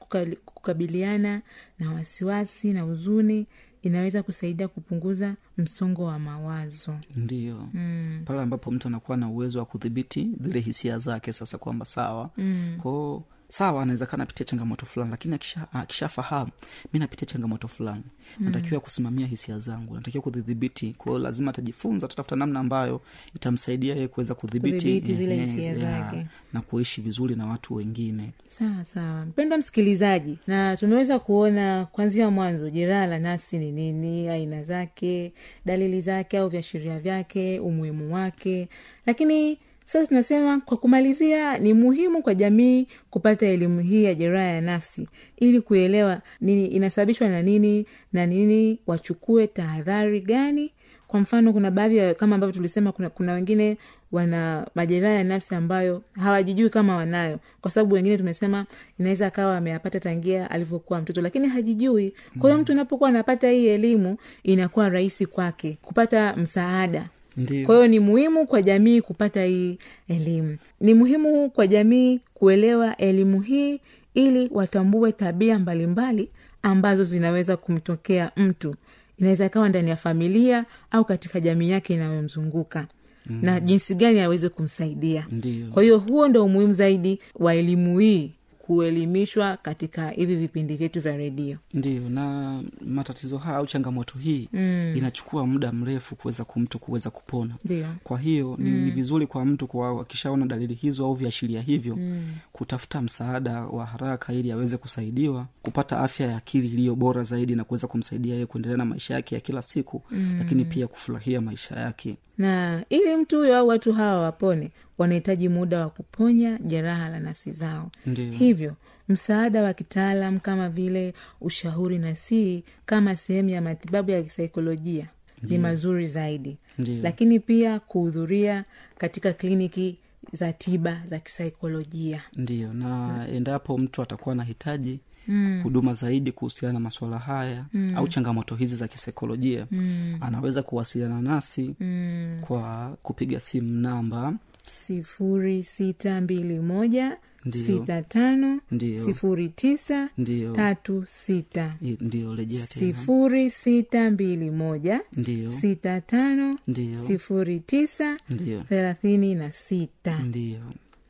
kukabiliana 0.45 1.41
na 1.79 1.91
wasiwasi 1.93 2.73
na 2.73 2.81
huzuni 2.81 3.47
inaweza 3.81 4.23
kusaidia 4.23 4.67
kupunguza 4.67 5.35
msongo 5.57 6.03
wa 6.03 6.19
mawazo 6.19 6.95
ndio 7.15 7.67
mm. 7.73 8.21
pale 8.25 8.41
ambapo 8.41 8.71
mtu 8.71 8.87
anakuwa 8.87 9.17
na 9.17 9.29
uwezo 9.29 9.59
wa 9.59 9.65
kudhibiti 9.65 10.29
zile 10.39 10.59
hisia 10.59 10.97
zake 10.99 11.33
sasa 11.33 11.57
kwamba 11.57 11.85
sawa 11.85 12.29
mm. 12.37 12.77
kwao 12.81 13.23
sawa 13.51 13.81
anaweza 13.81 14.05
kaa 14.05 14.17
napitia 14.17 14.45
changamoto 14.45 14.85
fulani 14.85 15.11
lakini 15.11 15.35
akisha- 15.35 15.67
akishafahamu 15.73 16.51
mi 16.93 16.99
napitia 16.99 17.27
changamoto 17.27 17.67
fulani. 17.67 18.03
Mm. 18.39 18.45
natakiwa 18.45 18.79
kusimamia 18.79 19.27
hisia 19.27 19.59
zangu 19.59 19.95
natakiwa 19.95 20.23
kudhibiti. 20.23 20.95
Kwao 20.97 21.19
lazima 21.19 21.49
atajifunza 21.51 22.05
atatafuta 22.05 22.35
namna 22.35 22.59
ambayo 22.59 23.01
itamsaidia 23.35 23.95
yeye 23.95 24.07
kuweza 24.07 24.35
kudhibiti 24.35 24.75
Kudhibiti 24.77 25.13
zile 25.13 25.45
hisia 25.45 25.75
zake. 25.77 26.27
na 26.53 26.61
kuishi 26.61 27.01
vizuri 27.01 27.35
na 27.35 27.45
watu 27.45 27.75
wengine. 27.75 28.31
Sawa 28.49 28.85
sawa. 28.85 29.25
Mpendwa 29.25 29.57
msikilizaji 29.57 30.37
na 30.47 30.77
tunaweza 30.77 31.19
kuona 31.19 31.85
kwanzia 31.91 32.29
mwanzo 32.29 32.69
jeraha 32.69 33.05
la 33.07 33.19
nafsi 33.19 33.57
ni 33.57 33.71
nini 33.71 34.29
aina 34.29 34.63
zake 34.63 35.33
dalili 35.65 36.01
zake 36.01 36.37
au 36.37 36.49
viashiria 36.49 36.99
vyake 36.99 37.59
umuhimu 37.59 38.13
wake. 38.13 38.69
Lakini 39.05 39.57
sasa 39.91 40.07
tunasema 40.07 40.59
kwa 40.59 40.77
kumalizia 40.77 41.57
ni 41.57 41.73
muhimu 41.73 42.21
kwa 42.21 42.35
jamii 42.35 42.87
kupata 43.09 43.45
elimu 43.45 43.79
hii 43.81 44.03
ya 44.03 44.13
jeraha 44.13 44.45
ya 44.45 44.61
nafsi 44.61 45.07
ili 45.37 45.61
kuelewa 45.61 46.21
nini 46.41 46.67
inasababishwa 46.67 47.29
na 47.29 47.41
nini 47.41 47.85
na 48.13 48.25
nini 48.25 48.79
wachukue 48.87 49.47
tahadhari 49.47 50.21
gani. 50.21 50.73
Kwa 51.07 51.19
mfano 51.19 51.53
kuna 51.53 51.71
baadhi 51.71 51.97
ya 51.97 52.13
kama 52.13 52.35
ambavyo 52.35 52.55
tulisema 52.55 52.91
kuna, 52.91 53.09
kuna 53.09 53.33
wengine 53.33 53.77
wana 54.11 54.67
majeraha 54.75 55.13
ya 55.15 55.23
nafsi 55.23 55.55
ambayo 55.55 56.03
hawajijui 56.19 56.69
kama 56.69 56.95
wanayo. 56.95 57.39
Kwa 57.61 57.71
sababu 57.71 57.95
wengine 57.95 58.17
tumesema 58.17 58.65
inaweza 58.99 59.27
akawa 59.27 59.57
ameyapata 59.57 59.99
tangia 59.99 60.51
alivyokuwa 60.51 61.01
mtoto 61.01 61.21
lakini 61.21 61.47
hajijui. 61.47 62.13
Kwa 62.39 62.49
hiyo 62.49 62.61
mtu 62.61 62.71
unapokuwa 62.71 63.09
anapata 63.09 63.49
hii 63.49 63.67
elimu 63.67 64.17
inakuwa 64.43 64.89
rahisi 64.89 65.25
kwake 65.25 65.77
kupata 65.81 66.35
msaada 66.35 67.09
Ndiyo. 67.41 67.65
kwa 67.65 67.75
hiyo 67.75 67.87
ni 67.87 67.99
muhimu 67.99 68.47
kwa 68.47 68.61
jamii 68.61 69.01
kupata 69.01 69.43
hii 69.45 69.77
elimu 70.07 70.57
ni 70.79 70.93
muhimu 70.93 71.49
kwa 71.49 71.67
jamii 71.67 72.19
kuelewa 72.33 72.97
elimu 72.97 73.41
hii 73.41 73.79
ili 74.13 74.49
watambue 74.51 75.11
tabia 75.11 75.59
mbalimbali 75.59 76.29
ambazo 76.61 77.03
zinaweza 77.03 77.57
kumtokea 77.57 78.31
mtu 78.35 78.75
inaweza 79.17 79.45
ikawa 79.45 79.69
ndani 79.69 79.89
ya 79.89 79.95
familia 79.95 80.65
au 80.91 81.05
katika 81.05 81.39
jamii 81.39 81.69
yake 81.69 81.93
inayomzunguka 81.93 82.87
mm. 83.25 83.39
na 83.41 83.59
jinsi 83.59 83.95
gani 83.95 84.19
aweze 84.19 84.49
kumsaidia 84.49 85.25
Ndiyo. 85.31 85.67
kwa 85.67 85.83
hiyo 85.83 85.97
huo 85.97 86.27
ndo 86.27 86.45
umuhimu 86.45 86.73
zaidi 86.73 87.19
wa 87.35 87.55
elimu 87.55 87.99
hii 87.99 88.31
kuelimishwa 88.75 89.57
katika 89.57 90.09
hivi 90.09 90.35
vipindi 90.35 90.75
vyetu 90.77 91.01
vya 91.01 91.17
redio 91.17 91.57
ndio 91.73 92.09
na 92.09 92.63
matatizo 92.85 93.37
haya 93.37 93.57
au 93.57 93.65
changamoto 93.67 94.19
hii 94.19 94.49
mm. 94.53 94.93
inachukua 94.97 95.47
muda 95.47 95.71
mrefu 95.71 96.15
kuweza 96.15 96.43
kumtu 96.45 96.79
kuweza 96.79 97.09
kupona 97.09 97.55
ndio 97.65 97.87
kwa 98.03 98.19
hiyo 98.19 98.55
ni, 98.59 98.69
ni 98.71 98.91
vizuri 98.91 99.27
kwa 99.27 99.45
mtu 99.45 99.67
kwa 99.67 100.01
akishaona 100.01 100.45
dalili 100.45 100.73
hizo 100.73 101.05
au 101.05 101.13
viashiria 101.13 101.61
hivyo 101.61 101.95
mm. 101.95 102.23
kutafuta 102.51 103.01
msaada 103.01 103.61
wa 103.65 103.85
haraka 103.85 104.33
ili 104.33 104.51
aweze 104.51 104.77
kusaidiwa 104.77 105.45
kupata 105.61 105.99
afya 105.99 106.27
ya 106.27 106.37
akili 106.37 106.67
iliyo 106.67 106.95
bora 106.95 107.23
zaidi 107.23 107.55
na 107.55 107.63
kuweza 107.63 107.87
kumsaidia 107.87 108.33
yeye 108.33 108.45
kuendelea 108.45 108.77
na 108.77 108.85
maisha 108.85 109.13
yake 109.13 109.35
ya 109.35 109.41
kila 109.41 109.61
siku 109.61 110.01
mm. 110.11 110.35
lakini 110.39 110.65
pia 110.65 110.87
kufurahia 110.87 111.41
maisha 111.41 111.75
yake 111.75 112.17
na 112.37 112.83
ili 112.89 113.15
mtu 113.15 113.37
huyo 113.37 113.57
au 113.57 113.67
watu 113.67 113.93
hawa 113.93 114.21
wapone 114.21 114.71
wanahitaji 115.01 115.49
muda 115.49 115.79
wa 115.79 115.89
kuponya 115.89 116.59
jeraha 116.59 117.09
la 117.09 117.19
nafsi 117.19 117.51
zao 117.51 117.91
Ndiyo. 118.05 118.31
hivyo 118.31 118.75
msaada 119.09 119.63
wa 119.63 119.73
kitaalam 119.73 120.39
kama 120.39 120.69
vile 120.69 121.13
ushauri 121.41 121.99
na 121.99 122.15
sii 122.15 122.63
kama 122.85 123.15
sehemu 123.15 123.49
ya 123.49 123.61
matibabu 123.61 124.11
ya 124.11 124.23
kisaikolojia 124.23 125.07
ni 125.43 125.57
mazuri 125.57 126.07
zaidi 126.07 126.57
Ndiyo. 126.77 127.03
lakini 127.03 127.39
pia 127.39 127.79
kuhudhuria 127.79 128.63
katika 128.97 129.33
kliniki 129.33 129.97
za 130.33 130.53
tiba 130.53 131.01
za 131.09 131.19
kisaikolojia 131.19 132.21
ndio 132.37 132.73
na 132.73 133.25
endapo 133.33 133.77
mtu 133.77 134.01
atakuwa 134.01 134.33
anahitaji 134.33 134.99
mm. 135.27 135.59
huduma 135.63 135.93
zaidi 135.93 136.31
kuhusiana 136.31 136.73
na 136.73 136.79
masuala 136.79 137.19
haya 137.19 137.65
mm. 137.73 137.93
au 137.97 138.07
changamoto 138.07 138.55
hizi 138.55 138.75
za 138.75 138.87
kisaikolojia 138.87 139.67
mm. 139.71 140.17
anaweza 140.21 140.63
kuwasiliana 140.63 141.21
nasi 141.21 141.75
mm. 141.79 142.37
kwa 142.41 142.97
kupiga 143.03 143.39
simu 143.39 143.79
namba 143.81 144.33
sifuri 144.61 145.63
sita 145.63 146.21
mbili 146.21 146.59
moja 146.59 147.17
Ndiyo. 147.45 147.65
sita 147.65 148.01
tano 148.01 148.59
Ndiyo. 148.71 149.05
sifuri 149.05 149.49
tisa 149.49 150.09
ndiyo 150.17 150.51
tatu 150.53 151.03
sita. 151.07 151.75
Ndiyo 151.81 152.35
rejea 152.35 152.67
tena. 152.67 152.85
sifuri 152.97 153.49
sita 153.49 154.11
mbili 154.11 154.51
moja 154.51 155.01
ndiyo 155.17 155.51
sita 155.51 156.01
tano 156.01 156.57
ndiyo 156.67 157.07
sifuri 157.07 157.59
tisa 157.59 158.17
ndiyo 158.29 158.63
thelathini 158.63 159.35
na 159.35 159.51
sita. 159.51 160.19
Ndiyo 160.19 160.59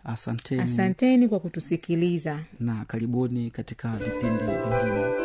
asanteni. 0.03 0.61
Asanteni 0.61 1.27
kwa 1.29 1.39
kutusikiliza. 1.39 2.39
Na 2.59 2.85
karibuni 2.85 3.51
katika 3.51 3.97
vipindi 3.97 4.43
vingine 4.43 5.20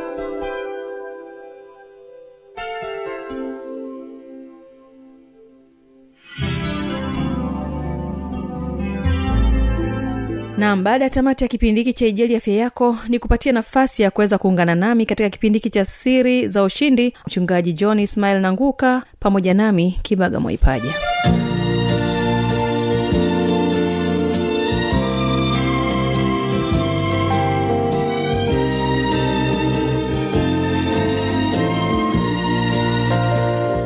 nam 10.58 10.82
baada 10.84 11.04
ya 11.04 11.10
tamati 11.10 11.44
ya 11.44 11.48
kipindi 11.48 11.80
hiki 11.80 11.92
cha 11.92 12.06
ijeli 12.06 12.36
afya 12.36 12.54
yako 12.54 12.96
ni 13.08 13.18
kupatia 13.18 13.52
nafasi 13.52 14.02
ya 14.02 14.10
kuweza 14.10 14.38
kuungana 14.38 14.75
nami 14.75 15.06
katika 15.06 15.30
kipindi 15.30 15.58
hiki 15.58 15.70
cha 15.70 15.84
siri 15.84 16.48
za 16.48 16.62
ushindi 16.62 17.14
mchungaji 17.26 17.72
john 17.72 17.98
ismail 18.00 18.40
nanguka 18.40 19.02
pamoja 19.20 19.54
nami 19.54 19.98
kibaga 20.02 20.40
mwaipaja. 20.40 20.94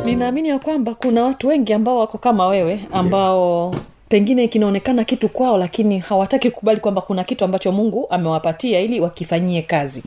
Ninaamini 0.05 0.49
ya 0.49 0.59
kwamba 0.59 0.95
kuna 0.95 1.23
watu 1.25 1.49
wengi 1.49 1.73
ambao 1.73 1.99
wako 1.99 2.19
kama 2.19 2.47
wewe 2.47 2.81
ambao 2.93 3.75
pengine 4.11 4.49
kinaonekana 4.49 5.05
kitu 5.05 5.29
kwao 5.29 5.59
lakini 5.59 5.99
hawataki 5.99 6.51
kukubali 6.51 6.81
kwamba 6.81 7.01
kuna 7.01 7.25
kitu 7.25 7.45
ambacho 7.45 7.73
mungu 7.73 8.07
amewapatia 8.11 8.81
ili 8.81 9.01
wakifanyie 9.01 9.63
kazi. 9.63 10.03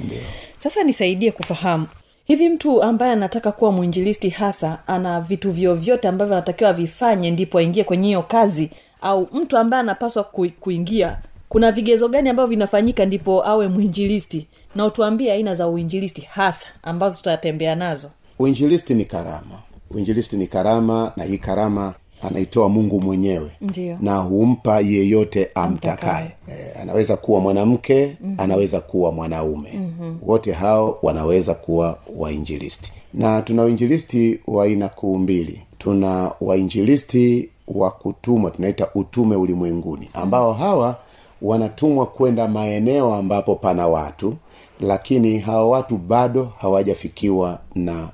Sasa 0.58 0.84
nisaidie 0.84 1.32
kufahamu 1.32 1.88
hivi 2.26 2.50
mtu 2.50 2.84
ambaye 2.84 3.12
anataka 3.12 3.52
kuwa 3.52 3.72
mwinjilisti 3.72 4.30
hasa 4.30 4.80
ana 4.88 5.22
vitu 5.22 5.52
vyovyote 5.52 6.08
ambavyo 6.08 6.36
anatakiwa 6.36 6.70
avifanye 6.70 7.32
ndipo 7.32 7.58
aingie 7.60 7.84
kwenye 7.84 8.08
hiyo 8.08 8.24
kazi? 8.24 8.70
Au 9.02 9.28
mtu 9.34 9.58
ambaye 9.58 9.82
anapaswa 9.82 10.24
ku, 10.24 10.48
kuingia 10.60 11.20
kuna 11.50 11.72
vigezo 11.72 12.08
gani 12.08 12.30
ambavyo 12.30 12.50
vinafanyika 12.50 13.06
ndipo 13.06 13.48
awe 13.48 13.68
mwinjilisti? 13.68 14.48
Na 14.76 14.86
utuambie 14.86 15.32
aina 15.32 15.56
za 15.56 15.68
uinjilisti 15.68 16.22
hasa 16.22 16.68
ambazo 16.84 17.18
tutatembea 17.18 17.76
nazo. 17.76 18.10
Uinjilisti 18.39 18.94
ni 18.94 19.06
karama. 19.06 19.60
Uinjilisti 19.92 20.36
ni 20.38 20.48
karama 20.48 21.12
na 21.16 21.24
hii 21.24 21.38
karama 21.38 21.94
anaitoa 22.24 22.70
mungu 22.70 23.02
mwenyewe 23.02 23.52
Ndiyo. 23.62 23.98
na 24.02 24.18
humpa 24.18 24.80
yeyote 24.80 25.50
amtakaye 25.56 26.32
e, 26.50 26.72
anaweza 26.82 27.18
kuwa 27.18 27.40
mwanamke 27.42 28.06
mm-hmm. 28.06 28.36
anaweza 28.40 28.80
kuwa 28.82 29.12
mwanaume 29.12 29.70
mm-hmm. 29.74 30.18
wote 30.26 30.52
hao 30.52 30.98
wanaweza 31.02 31.54
kuwa 31.54 31.98
wainjilisti 32.18 32.92
na 33.14 33.42
tuna 33.42 33.62
wainjilisti 33.64 34.40
wa 34.48 34.64
aina 34.64 34.90
kuu 34.90 35.18
mbili 35.18 35.62
tuna 35.78 36.32
wainjilisti 36.42 37.50
wa 37.68 37.92
kutumwa 37.92 38.52
tunaita 38.52 38.88
utume 38.96 39.36
ulimwenguni 39.36 40.10
ambao 40.14 40.54
hawa 40.54 40.96
wanatumwa 41.42 42.06
kwenda 42.06 42.48
maeneo 42.48 43.16
ambapo 43.16 43.56
pana 43.56 43.88
watu 43.88 44.34
lakini 44.80 45.40
hawa 45.40 45.68
watu 45.70 45.98
bado 45.98 46.50
hawajafikiwa 46.58 47.60
na 47.76 48.10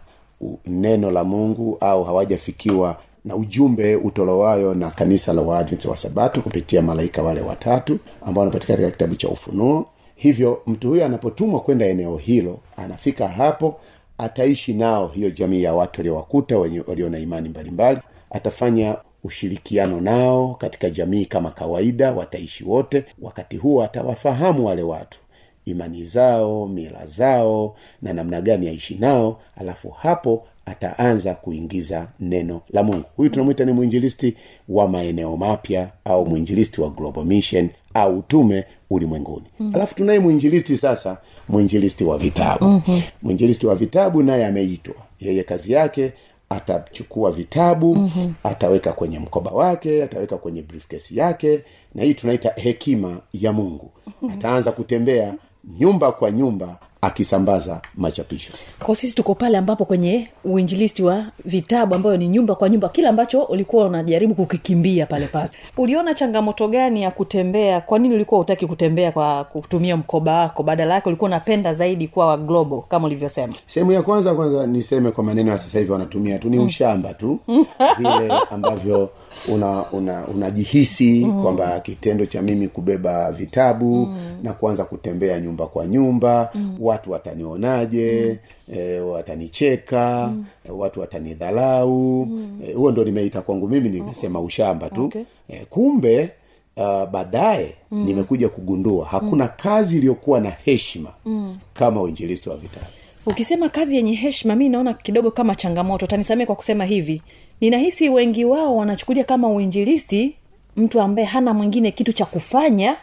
neno 0.67 1.11
la 1.11 1.23
mungu 1.23 1.77
au 1.81 2.03
hawajafikiwa 2.03 2.97
na 3.25 3.35
ujumbe 3.35 3.95
utolewayo 3.95 4.73
na 4.73 4.89
kanisa 4.91 5.33
la 5.33 5.41
waadvent 5.41 5.85
wa 5.85 5.97
sabato 5.97 6.41
kupitia 6.41 6.81
malaika 6.81 7.23
wale 7.23 7.41
watatu 7.41 7.99
ambao 8.21 8.39
wanapatikana 8.41 8.77
katika 8.77 8.91
kitabu 8.91 9.15
cha 9.15 9.29
ufunuo. 9.29 9.85
Hivyo 10.15 10.61
mtu 10.67 10.89
huyo 10.89 11.05
anapotumwa 11.05 11.59
kwenda 11.59 11.85
eneo 11.85 12.17
hilo 12.17 12.59
anafika 12.77 13.27
hapo 13.27 13.79
ataishi 14.17 14.73
nao 14.73 15.07
hiyo 15.07 15.29
jamii 15.29 15.63
ya 15.63 15.73
watu 15.73 15.99
waliowakuta 16.01 16.57
walio 16.87 17.09
na 17.09 17.19
imani 17.19 17.49
mbalimbali. 17.49 17.99
Atafanya 18.31 18.97
ushirikiano 19.23 20.01
nao 20.01 20.55
katika 20.55 20.89
jamii 20.89 21.25
kama 21.25 21.51
kawaida 21.51 22.11
wataishi 22.13 22.63
wote. 22.63 23.05
Wakati 23.21 23.57
huo 23.57 23.83
atawafahamu 23.83 24.65
wale 24.65 24.81
watu 24.81 25.19
imani 25.65 26.03
zao 26.03 26.67
mila 26.67 27.05
zao 27.07 27.75
na 28.01 28.13
namna 28.13 28.41
gani 28.41 28.67
aishi 28.67 28.95
nao. 28.95 29.39
Alafu 29.55 29.89
hapo 29.89 30.47
ataanza 30.69 31.35
kuingiza 31.35 32.07
neno 32.19 32.61
la 32.69 32.83
mungu 32.83 33.03
huyu 33.17 33.29
tunamwita 33.29 33.65
ni 33.65 33.71
mwinjilisti 33.71 34.35
wa 34.69 34.87
maeneo 34.89 35.37
mapya 35.37 35.89
au 36.05 36.25
mwinjilisti 36.25 36.81
wa 36.81 36.89
global 36.89 37.25
mission 37.25 37.69
au 37.93 38.17
utume 38.19 38.65
ulimwenguni 38.89 39.45
mm. 39.59 39.71
alafu 39.75 39.95
tunaye 39.95 40.19
mwinjilisti 40.19 40.77
sasa 40.77 41.17
mwinjilisti 41.49 42.03
wa 42.03 42.17
vitabu 42.17 42.65
mm-hmm. 42.65 43.01
mwinjilisti 43.21 43.67
wa 43.67 43.75
vitabu 43.75 44.23
naye 44.23 44.45
ameitwa 44.45 44.95
yeye 45.19 45.43
kazi 45.43 45.71
yake 45.71 46.11
atachukua 46.49 47.31
vitabu 47.31 47.95
mm-hmm. 47.95 48.33
ataweka 48.43 48.93
kwenye 48.93 49.19
mkoba 49.19 49.51
wake 49.51 50.03
ataweka 50.03 50.37
kwenye 50.37 50.61
briefcase 50.61 51.15
yake 51.15 51.59
na 51.95 52.03
hii 52.03 52.13
tunaita 52.13 52.53
hekima 52.55 53.17
ya 53.33 53.53
mungu 53.53 53.91
ataanza 54.33 54.71
kutembea 54.71 55.35
nyumba 55.79 56.11
kwa 56.11 56.31
nyumba 56.31 56.79
akisambaza 57.01 57.81
machapisho. 57.95 58.53
Kwa 58.79 58.95
sisi 58.95 59.15
tuko 59.15 59.35
pale 59.35 59.57
ambapo 59.57 59.85
kwenye 59.85 60.27
uinjilisti 60.43 61.03
wa 61.03 61.25
vitabu 61.45 61.95
ambayo 61.95 62.17
ni 62.17 62.27
nyumba 62.27 62.55
kwa 62.55 62.69
nyumba 62.69 62.89
kile 62.89 63.07
ambacho 63.07 63.41
ulikuwa 63.43 63.85
unajaribu 63.85 64.35
kukikimbia 64.35 65.05
pale 65.05 65.27
pasta 65.27 65.57
uliona 65.77 66.13
changamoto 66.13 66.67
gani 66.67 67.01
ya 67.03 67.11
kutembea? 67.11 67.81
Kwa 67.81 67.99
nini 67.99 68.15
ulikuwa 68.15 68.41
utaki 68.41 68.67
kutembea 68.67 69.11
kwa 69.11 69.43
kutumia 69.43 69.97
mkoba 69.97 70.33
wako? 70.39 70.63
Badala 70.63 70.93
yake 70.93 71.09
ulikuwa 71.09 71.27
unapenda 71.27 71.73
zaidi 71.73 72.07
kuwa 72.07 72.27
wa 72.27 72.37
globo 72.37 72.85
kama 72.89 73.05
ulivyosema. 73.07 73.53
Sehemu 73.67 73.91
ya 73.91 74.01
kwanza 74.01 74.33
kwanza 74.35 74.67
niseme 74.67 75.11
kwa 75.11 75.23
maneno 75.23 75.51
ya 75.51 75.57
sasa 75.57 75.79
hivi 75.79 75.91
wanatumia 75.91 76.39
tu 76.39 76.49
ni 76.49 76.59
ushamba 76.59 77.13
tu. 77.13 77.39
Vile 77.97 78.33
ambavyo 78.51 79.09
una 79.47 79.91
una 79.91 80.27
unajihisi 80.27 81.25
mm. 81.25 81.41
kwamba 81.41 81.79
kitendo 81.79 82.25
cha 82.25 82.41
mimi 82.41 82.67
kubeba 82.67 83.31
vitabu 83.31 84.05
mm. 84.05 84.17
na 84.43 84.53
kuanza 84.53 84.85
kutembea 84.85 85.39
nyumba 85.39 85.67
kwa 85.67 85.87
nyumba 85.87 86.49
mm. 86.55 86.75
watu 86.79 87.11
watanionaje 87.11 88.39
mm. 88.67 88.73
e, 88.77 88.99
watanicheka 88.99 90.27
mm. 90.33 90.45
watu 90.79 90.99
watanidhalau 90.99 92.25
mm. 92.25 92.59
e, 92.67 92.73
huo 92.73 92.91
ndo 92.91 93.03
nimeita 93.03 93.41
kwangu 93.41 93.67
mimi 93.67 93.89
nimesema 93.89 94.39
ushamba 94.41 94.89
tu 94.89 95.05
Okay. 95.05 95.23
e, 95.49 95.65
kumbe 95.69 96.31
uh, 96.77 97.05
baadaye 97.09 97.75
mm. 97.91 98.05
nimekuja 98.05 98.49
kugundua 98.49 99.05
hakuna 99.05 99.43
mm. 99.45 99.51
kazi 99.57 99.97
iliyokuwa 99.97 100.39
na 100.39 100.49
heshima 100.49 101.09
mm. 101.25 101.57
kama 101.73 102.01
uinjilisti 102.01 102.49
wa 102.49 102.57
vitabu 102.57 102.85
ukisema 103.29 103.69
kazi 103.69 103.95
yenye 103.95 104.13
heshima 104.13 104.55
mi 104.55 104.69
naona 104.69 104.93
kidogo 104.93 105.31
kama 105.31 105.55
changamoto. 105.55 106.07
Tanisamee 106.07 106.45
kwa 106.45 106.55
kusema 106.55 106.85
hivi. 106.85 107.21
Ninahisi 107.61 108.09
wengi 108.09 108.45
wao 108.45 108.75
wanachukulia 108.75 109.23
kama 109.23 109.47
uinjilisti 109.49 110.35
mtu 110.77 111.01
ambaye 111.01 111.27
hana 111.27 111.53
mwingine 111.53 111.91
kitu 111.91 112.13
cha 112.13 112.25
kufanya 112.25 112.97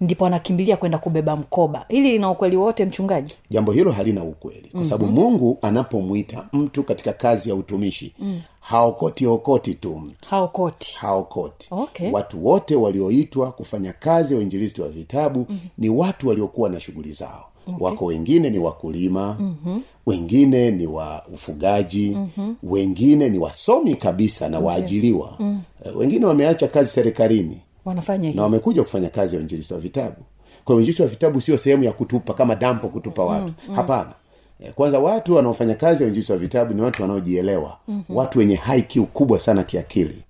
ndipo 0.00 0.26
anakimbilia 0.26 0.76
kwenda 0.76 0.98
kubeba 0.98 1.36
mkoba. 1.36 1.84
Hili 1.88 2.10
lina 2.12 2.30
ukweli 2.30 2.56
wote 2.56 2.84
mchungaji? 2.84 3.34
Jambo 3.50 3.72
hilo 3.72 3.92
halina 3.92 4.24
ukweli. 4.24 4.68
Kwa 4.72 4.84
sababu 4.84 5.12
mm-hmm. 5.12 5.24
mungu 5.30 5.58
anapomwita 5.62 6.48
mtu 6.52 6.82
katika 6.84 7.12
kazi 7.12 7.48
ya 7.48 7.54
utumishi 7.54 8.14
mm. 8.18 8.40
haokoti 8.60 9.26
okoti 9.26 9.74
tu 9.74 9.98
mtu. 9.98 10.28
Haokoti. 10.30 10.96
Haokoti. 11.00 11.68
Okay. 11.70 12.10
watu 12.10 12.46
wote 12.46 12.74
walioitwa 12.76 13.52
kufanya 13.52 13.92
kazi 13.92 14.34
ya 14.34 14.40
uinjilisti 14.40 14.82
wa 14.82 14.88
vitabu 14.88 15.38
mm-hmm. 15.38 15.58
ni 15.78 15.88
watu 15.88 16.28
waliokuwa 16.28 16.68
na 16.70 16.80
shughuli 16.80 17.12
zao 17.12 17.44
okay. 17.66 17.84
wako 17.86 18.04
wengine 18.04 18.50
ni 18.50 18.58
wakulima 18.58 19.36
mm-hmm. 19.40 19.82
wengine 20.06 20.70
ni 20.70 20.86
wa 20.86 21.22
ufugaji 21.34 22.10
mm-hmm. 22.16 22.56
wengine 22.62 23.28
ni 23.28 23.38
wasomi 23.38 23.94
kabisa 23.94 24.48
na 24.48 24.58
waajiliwa 24.58 25.36
mm-hmm. 25.38 25.96
wengine 25.98 26.26
wameacha 26.26 26.68
kazi 26.68 26.90
serikalini 26.90 27.60
wanafanya 27.84 28.32
na 28.32 28.42
wamekuja 28.42 28.82
kufanya 28.82 29.08
kazi 29.08 29.34
ya 29.36 29.40
uinjilisti 29.40 29.74
wa 29.74 29.80
vitabu 29.80 30.16
kwa 30.64 30.74
uinjilisti 30.76 31.02
wa 31.02 31.08
vitabu 31.08 31.40
sio 31.40 31.58
sehemu 31.58 31.84
ya 31.84 31.92
kutupa 31.92 32.34
kama 32.34 32.54
dampo 32.54 32.88
kutupa 32.88 33.24
watu 33.24 33.44
mm-hmm. 33.44 33.74
hapana 33.76 34.12
Eh, 34.60 34.72
kwanza 34.74 34.98
watu 34.98 35.34
wanaofanya 35.34 35.74
kazi 35.74 36.02
ya 36.02 36.06
uinjilisti 36.06 36.32
wa 36.32 36.38
vitabu 36.38 36.74
ni 36.74 36.82
watu 36.82 37.02
wanaojielewa 37.02 37.78
mm-hmm. 37.88 38.16
watu 38.16 38.38
wenye 38.38 38.54
high 38.54 38.82
kubwa 39.12 39.40
sana 39.40 39.62
kiakili 39.64 40.22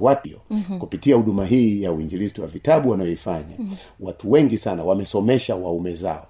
wapyo 0.00 0.40
mm-hmm. 0.50 0.78
kupitia 0.78 1.16
huduma 1.16 1.46
hii 1.46 1.82
ya 1.82 1.92
uinjilisti 1.92 2.40
wa 2.40 2.46
vitabu 2.46 2.90
wanayoifanya 2.90 3.54
mm-hmm. 3.58 3.76
watu 4.00 4.30
wengi 4.30 4.56
sana 4.58 4.84
wamesomesha 4.84 5.56
waume 5.56 5.94
zao 5.94 6.26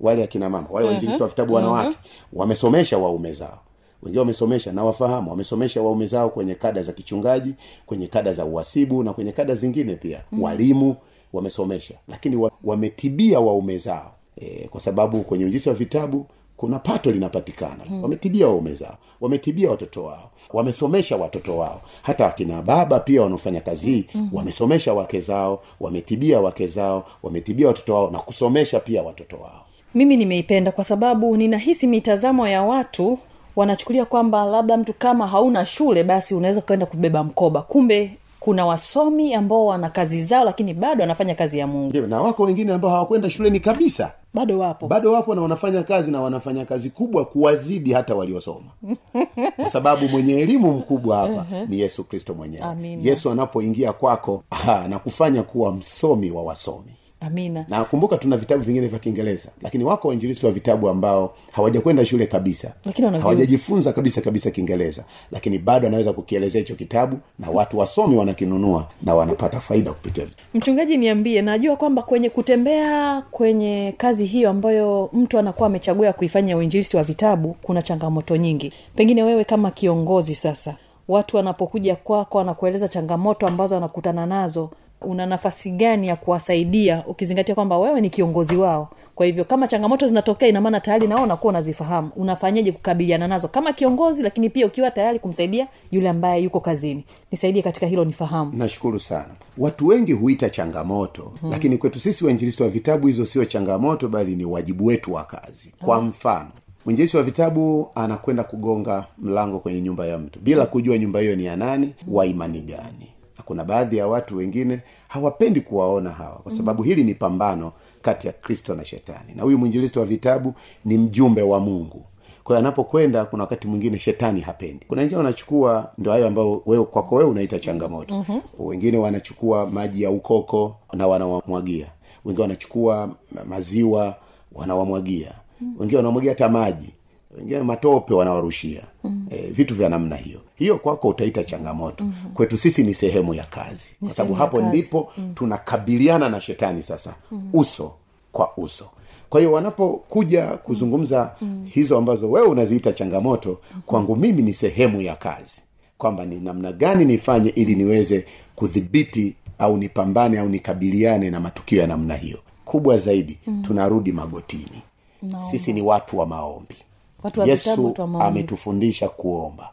wale 0.00 0.24
akina 0.24 0.50
mama 0.50 0.66
wale 0.70 0.86
wainjilisti 0.86 1.22
wa 1.22 1.28
vitabu 1.28 1.54
wanawake 1.54 1.96
wamesomesha 2.32 2.98
waume 2.98 3.32
zao. 3.32 3.58
Wengine 4.02 4.20
wamesomesha 4.20 4.72
na 4.72 4.84
wafahamu 4.84 5.30
wamesomesha 5.30 5.82
waume 5.82 6.06
zao 6.06 6.28
kwenye 6.30 6.54
kada 6.54 6.82
za 6.82 6.92
kichungaji 6.92 7.54
kwenye 7.86 8.06
kada 8.06 8.32
za 8.32 8.44
uhasibu 8.44 9.02
na 9.02 9.12
kwenye 9.12 9.32
kada 9.32 9.54
zingine 9.54 9.96
pia. 9.96 10.20
Mm. 10.32 10.42
walimu 10.42 10.96
wamesomesha 11.32 11.94
lakini 12.08 12.36
wa, 12.36 12.50
wametibia 12.64 13.40
waume 13.40 13.78
zao. 13.78 14.12
E, 14.36 14.68
kwa 14.70 14.80
sababu 14.80 15.20
kwenye 15.22 15.44
uinjilisti 15.44 15.68
wa 15.68 15.74
vitabu 15.74 16.26
kuna 16.56 16.78
pato 16.78 17.10
linapatikana. 17.10 17.84
Hmm. 17.88 18.02
wametibia 18.02 18.46
waume 18.48 18.74
zao 18.74 18.96
wametibia 19.20 19.70
watoto 19.70 20.04
wao 20.04 20.30
wamesomesha 20.52 21.16
watoto 21.16 21.58
wao. 21.58 21.80
Hata 22.02 22.24
wakina 22.24 22.62
baba 22.62 23.00
pia 23.00 23.22
wanaofanya 23.22 23.60
kazi 23.60 23.86
hii 23.90 24.04
hmm. 24.12 24.28
wamesomesha 24.32 24.92
wake 24.94 25.20
zao 25.20 25.62
wametibia 25.80 26.40
wake 26.40 26.66
zao 26.66 27.06
wametibia 27.22 27.66
watoto 27.68 27.94
wao 27.94 28.10
na 28.10 28.18
kusomesha 28.18 28.80
pia 28.80 29.02
watoto 29.02 29.36
wao 29.36 29.66
mimi 29.94 30.16
nimeipenda 30.16 30.72
kwa 30.72 30.84
sababu 30.84 31.36
ninahisi 31.36 31.86
mitazamo 31.86 32.48
ya 32.48 32.62
watu 32.62 33.18
wanachukulia 33.56 34.04
kwamba 34.04 34.44
labda 34.44 34.76
mtu 34.76 34.92
kama 34.92 35.26
hauna 35.26 35.66
shule 35.66 36.04
basi 36.04 36.34
unaweza 36.34 36.60
ukaenda 36.60 36.86
kubeba 36.86 37.24
mkoba. 37.24 37.62
Kumbe 37.62 38.16
kuna 38.40 38.66
wasomi 38.66 39.34
ambao 39.34 39.66
wana 39.66 39.90
kazi 39.90 40.24
zao 40.24 40.44
lakini 40.44 40.74
bado 40.74 41.00
wanafanya 41.00 41.34
kazi 41.34 41.58
ya 41.58 41.66
mungu. 41.66 42.00
Na 42.00 42.20
wako 42.20 42.42
wengine 42.42 42.72
ambao 42.72 42.90
hawakwenda 42.90 43.30
shuleni 43.30 43.60
kabisa. 43.60 44.12
Bado 44.34 44.58
wapo. 44.58 44.86
Bado 44.86 45.12
wapo 45.12 45.34
na 45.34 45.42
wanafanya 45.42 45.82
kazi 45.82 46.10
na 46.10 46.20
wanafanya 46.20 46.64
kazi 46.64 46.90
kubwa 46.90 47.24
kuwazidi 47.24 47.92
hata 47.92 48.14
waliosoma. 48.14 48.70
Kwa 49.56 49.70
sababu 49.70 50.08
mwenye 50.08 50.40
elimu 50.40 50.72
mkubwa 50.72 51.16
hapa 51.16 51.46
ni 51.68 51.80
yesu 51.80 52.04
kristo 52.04 52.34
mwenyewe. 52.34 52.98
Yesu 53.02 53.30
anapoingia 53.30 53.92
kwako 53.92 54.42
aha, 54.50 54.88
na 54.88 54.98
kufanya 54.98 55.42
kuwa 55.42 55.72
msomi 55.72 56.30
wa 56.30 56.42
wasomi 56.42 56.92
amina. 57.20 57.64
Na 57.68 57.84
kumbuka 57.84 58.16
tuna 58.18 58.36
vitabu 58.36 58.62
vingine 58.62 58.86
vya 58.88 58.98
kiingereza 58.98 59.48
lakini 59.62 59.84
wako 59.84 60.08
wainjilisi 60.08 60.46
wa 60.46 60.52
vitabu 60.52 60.88
ambao 60.88 61.34
hawajakwenda 61.52 62.04
shule 62.04 62.26
kabisa. 62.26 62.72
Lakini 62.84 63.18
hawajajifunza 63.18 63.92
kabisa 63.92 64.20
kabisa 64.20 64.50
kiingereza 64.50 65.04
lakini 65.32 65.58
bado 65.58 65.86
anaweza 65.88 66.12
kukielezea 66.12 66.60
hicho 66.60 66.74
kitabu 66.74 67.16
na 67.38 67.50
watu 67.50 67.78
wasomi 67.78 68.16
wanakinunua 68.16 68.86
na 69.02 69.14
wanapata 69.14 69.60
faida 69.60 69.92
kupitia 69.92 70.26
mchungaji 70.54 70.96
niambie 70.96 71.42
najua 71.42 71.76
kwamba 71.76 72.02
kwenye 72.02 72.30
kutembea 72.30 73.22
kwenye 73.30 73.94
kazi 73.96 74.24
hiyo 74.26 74.50
ambayo 74.50 75.10
mtu 75.12 75.38
anakuwa 75.38 75.66
amechagua 75.66 76.12
kuifanya 76.12 76.56
uinjilisi 76.56 76.96
wa 76.96 77.02
vitabu 77.02 77.56
kuna 77.62 77.82
changamoto 77.82 78.36
nyingi. 78.36 78.72
Pengine 78.94 79.22
wewe 79.22 79.44
kama 79.44 79.70
kiongozi 79.70 80.34
sasa 80.34 80.76
watu 81.08 81.36
wanapokuja 81.36 81.96
kwako 81.96 82.38
wanakueleza 82.38 82.88
changamoto 82.88 83.46
ambazo 83.46 83.74
wanakutana 83.74 84.26
nazo 84.26 84.70
una 85.00 85.26
nafasi 85.26 85.70
gani 85.70 86.08
ya 86.08 86.16
kuwasaidia 86.16 87.04
ukizingatia 87.06 87.54
kwamba 87.54 87.78
wewe 87.78 88.00
ni 88.00 88.10
kiongozi 88.10 88.56
wao. 88.56 88.88
Kwa 89.14 89.26
hivyo 89.26 89.44
kama 89.44 89.68
changamoto 89.68 90.06
zinatokea 90.06 90.48
inamaana 90.48 90.80
tayari 90.80 91.06
nao 91.06 91.22
unakuwa 91.24 91.50
unazifahamu. 91.50 92.10
Unafanyaje 92.16 92.72
kukabiliana 92.72 93.28
nazo? 93.28 93.48
Kama 93.48 93.72
kiongozi 93.72 94.22
lakini 94.22 94.50
pia 94.50 94.66
ukiwa 94.66 94.90
tayari 94.90 95.18
kumsaidia 95.18 95.68
yule 95.90 96.08
ambaye 96.08 96.42
yuko 96.42 96.60
kazini. 96.60 97.04
Nisaidie 97.32 97.62
katika 97.62 97.86
hilo 97.86 98.04
nifahamu. 98.04 98.52
Nashukuru 98.56 99.00
sana. 99.00 99.34
Watu 99.58 99.86
wengi 99.86 100.12
huita 100.12 100.50
changamoto 100.50 101.32
hmm. 101.40 101.50
lakini 101.50 101.78
kwetu 101.78 102.00
sisi 102.00 102.24
wainjilisti 102.24 102.62
wa 102.62 102.68
vitabu 102.68 103.06
hizo 103.06 103.24
sio 103.24 103.44
changamoto 103.44 104.08
bali 104.08 104.36
ni 104.36 104.44
wajibu 104.44 104.86
wetu 104.86 105.12
wa 105.12 105.24
kazi. 105.24 105.72
Kwa 105.84 106.00
mfano 106.00 106.50
mwinjilisi 106.84 107.16
wa 107.16 107.22
vitabu 107.22 107.90
anakwenda 107.94 108.44
kugonga 108.44 109.06
mlango 109.18 109.58
kwenye 109.58 109.80
nyumba 109.80 110.06
ya 110.06 110.18
mtu 110.18 110.40
bila 110.40 110.66
kujua 110.66 110.98
nyumba 110.98 111.20
hiyo 111.20 111.36
ni 111.36 111.44
ya 111.44 111.56
nani 111.56 111.94
wa 112.08 112.26
imani 112.26 112.60
gani 112.60 113.12
kuna 113.50 113.64
baadhi 113.64 113.96
ya 113.96 114.06
watu 114.06 114.36
wengine 114.36 114.80
hawapendi 115.08 115.60
kuwaona 115.60 116.10
hawa 116.10 116.36
kwa 116.36 116.52
sababu 116.52 116.82
hili 116.82 117.04
ni 117.04 117.14
pambano 117.14 117.72
kati 118.02 118.26
ya 118.26 118.32
kristo 118.32 118.74
na 118.74 118.84
shetani. 118.84 119.32
Na 119.36 119.42
huyu 119.42 119.58
mwinjilisti 119.58 119.98
wa 119.98 120.04
vitabu 120.04 120.54
ni 120.84 120.98
mjumbe 120.98 121.42
wa 121.42 121.60
mungu. 121.60 122.04
Kwa 122.44 122.56
hiyo 122.56 122.58
anapokwenda 122.68 123.24
kuna 123.24 123.42
wakati 123.42 123.68
mwingine 123.68 123.98
shetani 123.98 124.40
hapendi. 124.40 124.86
Kuna 124.88 125.00
wengine 125.00 125.18
wanachukua 125.18 125.92
ndo 125.98 126.10
hayo 126.10 126.26
ambayo 126.26 126.62
wewe 126.66 126.84
kwako 126.84 127.14
wewe 127.14 127.30
unaita 127.30 127.58
changamoto. 127.58 128.14
Mm-hmm. 128.14 128.40
wengine 128.58 128.98
wanachukua 128.98 129.66
maji 129.66 130.02
ya 130.02 130.10
ukoko 130.10 130.76
na 130.92 131.06
wanawamwagia. 131.06 131.86
Wengine 132.24 132.42
wanachukua 132.42 133.10
maziwa 133.48 134.14
wanawamwagia. 134.52 135.32
Mm. 135.60 135.74
wengine 135.78 135.96
wanamwagia 135.96 136.30
hata 136.30 136.48
maji 136.48 136.94
wengine 137.38 137.62
matope 137.62 138.14
wanawarushia 138.14 138.82
mm. 139.04 139.26
e, 139.30 139.36
vitu 139.50 139.74
vya 139.74 139.88
namna 139.88 140.16
hiyo 140.16 140.40
hiyo 140.54 140.78
kwako 140.78 141.08
utaita 141.08 141.44
changamoto 141.44 142.04
mm-hmm. 142.04 142.32
kwetu 142.32 142.56
sisi 142.56 142.82
ni 142.82 142.94
sehemu 142.94 143.34
ya 143.34 143.44
kazi 143.46 143.94
kwa 144.00 144.10
sababu 144.10 144.34
hapo 144.34 144.56
kazi. 144.56 144.68
ndipo 144.68 145.12
mm. 145.18 145.32
tunakabiliana 145.34 146.28
na 146.28 146.40
shetani 146.40 146.82
sasa 146.82 147.14
mm. 147.30 147.50
uso 147.52 147.92
kwa 148.32 148.56
uso 148.56 148.86
kwa 149.28 149.40
hiyo 149.40 149.52
wanapokuja 149.52 150.46
kuzungumza 150.46 151.34
mm. 151.40 151.66
hizo 151.70 151.98
ambazo 151.98 152.30
wewe 152.30 152.46
unaziita 152.46 152.92
changamoto 152.92 153.58
kwangu 153.86 154.16
mimi 154.16 154.42
ni 154.42 154.52
sehemu 154.52 155.00
ya 155.02 155.16
kazi 155.16 155.62
kwamba 155.98 156.26
ni 156.26 156.40
namna 156.40 156.72
gani 156.72 157.04
nifanye 157.04 157.48
ili 157.50 157.74
niweze 157.74 158.24
kudhibiti 158.56 159.34
au 159.58 159.76
nipambane 159.76 160.38
au 160.38 160.48
nikabiliane 160.48 161.30
na 161.30 161.40
matukio 161.40 161.80
ya 161.80 161.86
namna 161.86 162.16
hiyo 162.16 162.38
kubwa 162.64 162.96
zaidi 162.96 163.38
mm. 163.46 163.62
tunarudi 163.66 164.12
magotini 164.12 164.82
no. 165.22 165.42
sisi 165.50 165.72
ni 165.72 165.82
watu 165.82 166.18
wa 166.18 166.26
maombi 166.26 166.76
Watu 167.22 167.40
wa 167.40 167.46
yesu 167.46 167.94
ametufundisha 168.20 169.08
kuomba. 169.08 169.70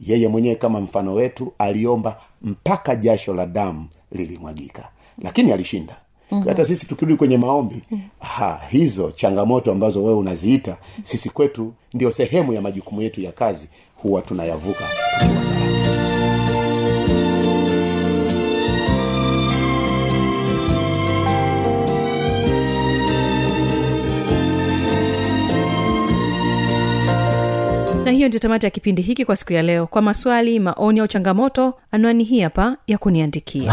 Yeye 0.00 0.28
mwenyewe 0.28 0.54
kama 0.54 0.80
mfano 0.80 1.14
wetu 1.14 1.52
aliomba 1.58 2.20
mpaka 2.42 2.96
jasho 2.96 3.34
la 3.34 3.46
damu 3.46 3.86
lilimwagika. 4.12 4.88
Lakini 5.22 5.52
alishinda. 5.52 5.96
Mm-hmm. 6.30 6.48
hata 6.48 6.64
sisi 6.64 6.86
tukirudi 6.86 7.16
kwenye 7.16 7.38
maombi 7.38 7.82
ha, 8.20 8.60
hizo 8.70 9.10
changamoto 9.10 9.72
ambazo 9.72 10.02
wewe 10.04 10.14
unaziita 10.18 10.76
sisi 11.02 11.30
kwetu 11.30 11.72
ndio 11.94 12.12
sehemu 12.12 12.52
ya 12.52 12.60
majukumu 12.62 13.02
yetu 13.02 13.20
ya 13.20 13.32
kazi 13.32 13.68
huwa 13.96 14.22
tunayavuka 14.22 14.84
tukiwa 15.20 15.44
hiyo 28.20 28.28
ndio 28.28 28.40
tamati 28.40 28.66
ya 28.66 28.70
kipindi 28.70 29.02
hiki 29.02 29.24
kwa 29.24 29.36
siku 29.36 29.52
ya 29.52 29.62
leo. 29.62 29.86
Kwa 29.86 30.02
maswali 30.02 30.58
maoni 30.60 31.00
au 31.00 31.06
changamoto 31.08 31.74
anwani 31.92 32.24
hii 32.24 32.40
hapa 32.40 32.76
ya 32.86 32.98
kuniandikia. 32.98 33.72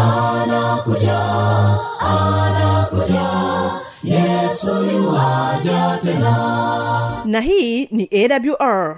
Na 7.25 7.41
hii 7.41 7.85
ni 7.91 8.09
awr 8.11 8.97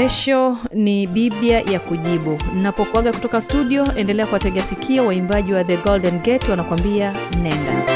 kesho 0.00 0.56
ni 0.74 1.06
biblia 1.06 1.60
ya 1.60 1.80
kujibu. 1.80 2.38
Napokuaga 2.62 3.12
kutoka 3.12 3.40
studio 3.40 3.86
endelea 3.96 4.26
kuwategea 4.26 4.62
sikio 4.64 5.06
waimbaji 5.06 5.52
wa 5.52 5.64
the 5.64 5.76
golden 5.76 6.18
gate 6.18 6.50
wanakuambia 6.50 7.12
nenda 7.42 7.89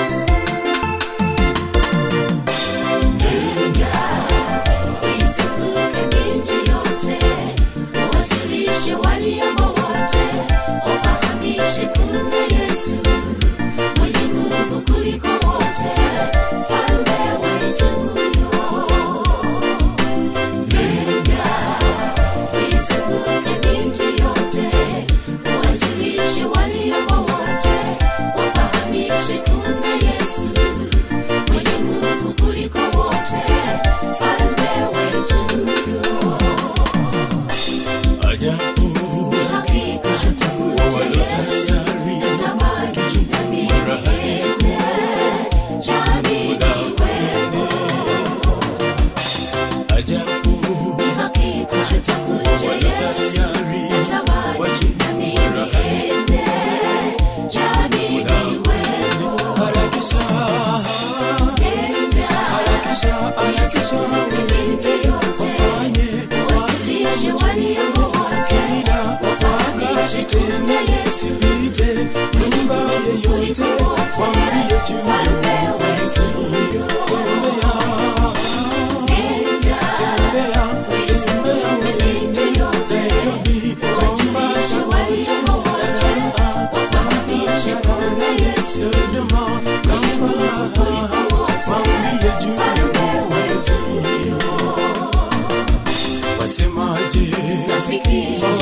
kufikia 97.85 98.54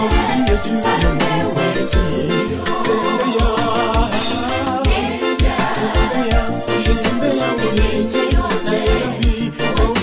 mwambie 0.00 0.58
juu 0.64 0.78
ya 0.78 1.14
mwenyezi 1.54 1.96
be. 2.84 2.98
tembea 5.64 6.42
kizimbe 6.84 7.26
yangu 7.26 7.72
nijeyote 7.74 8.78
Nairobi 9.20 9.52
au 9.76 9.94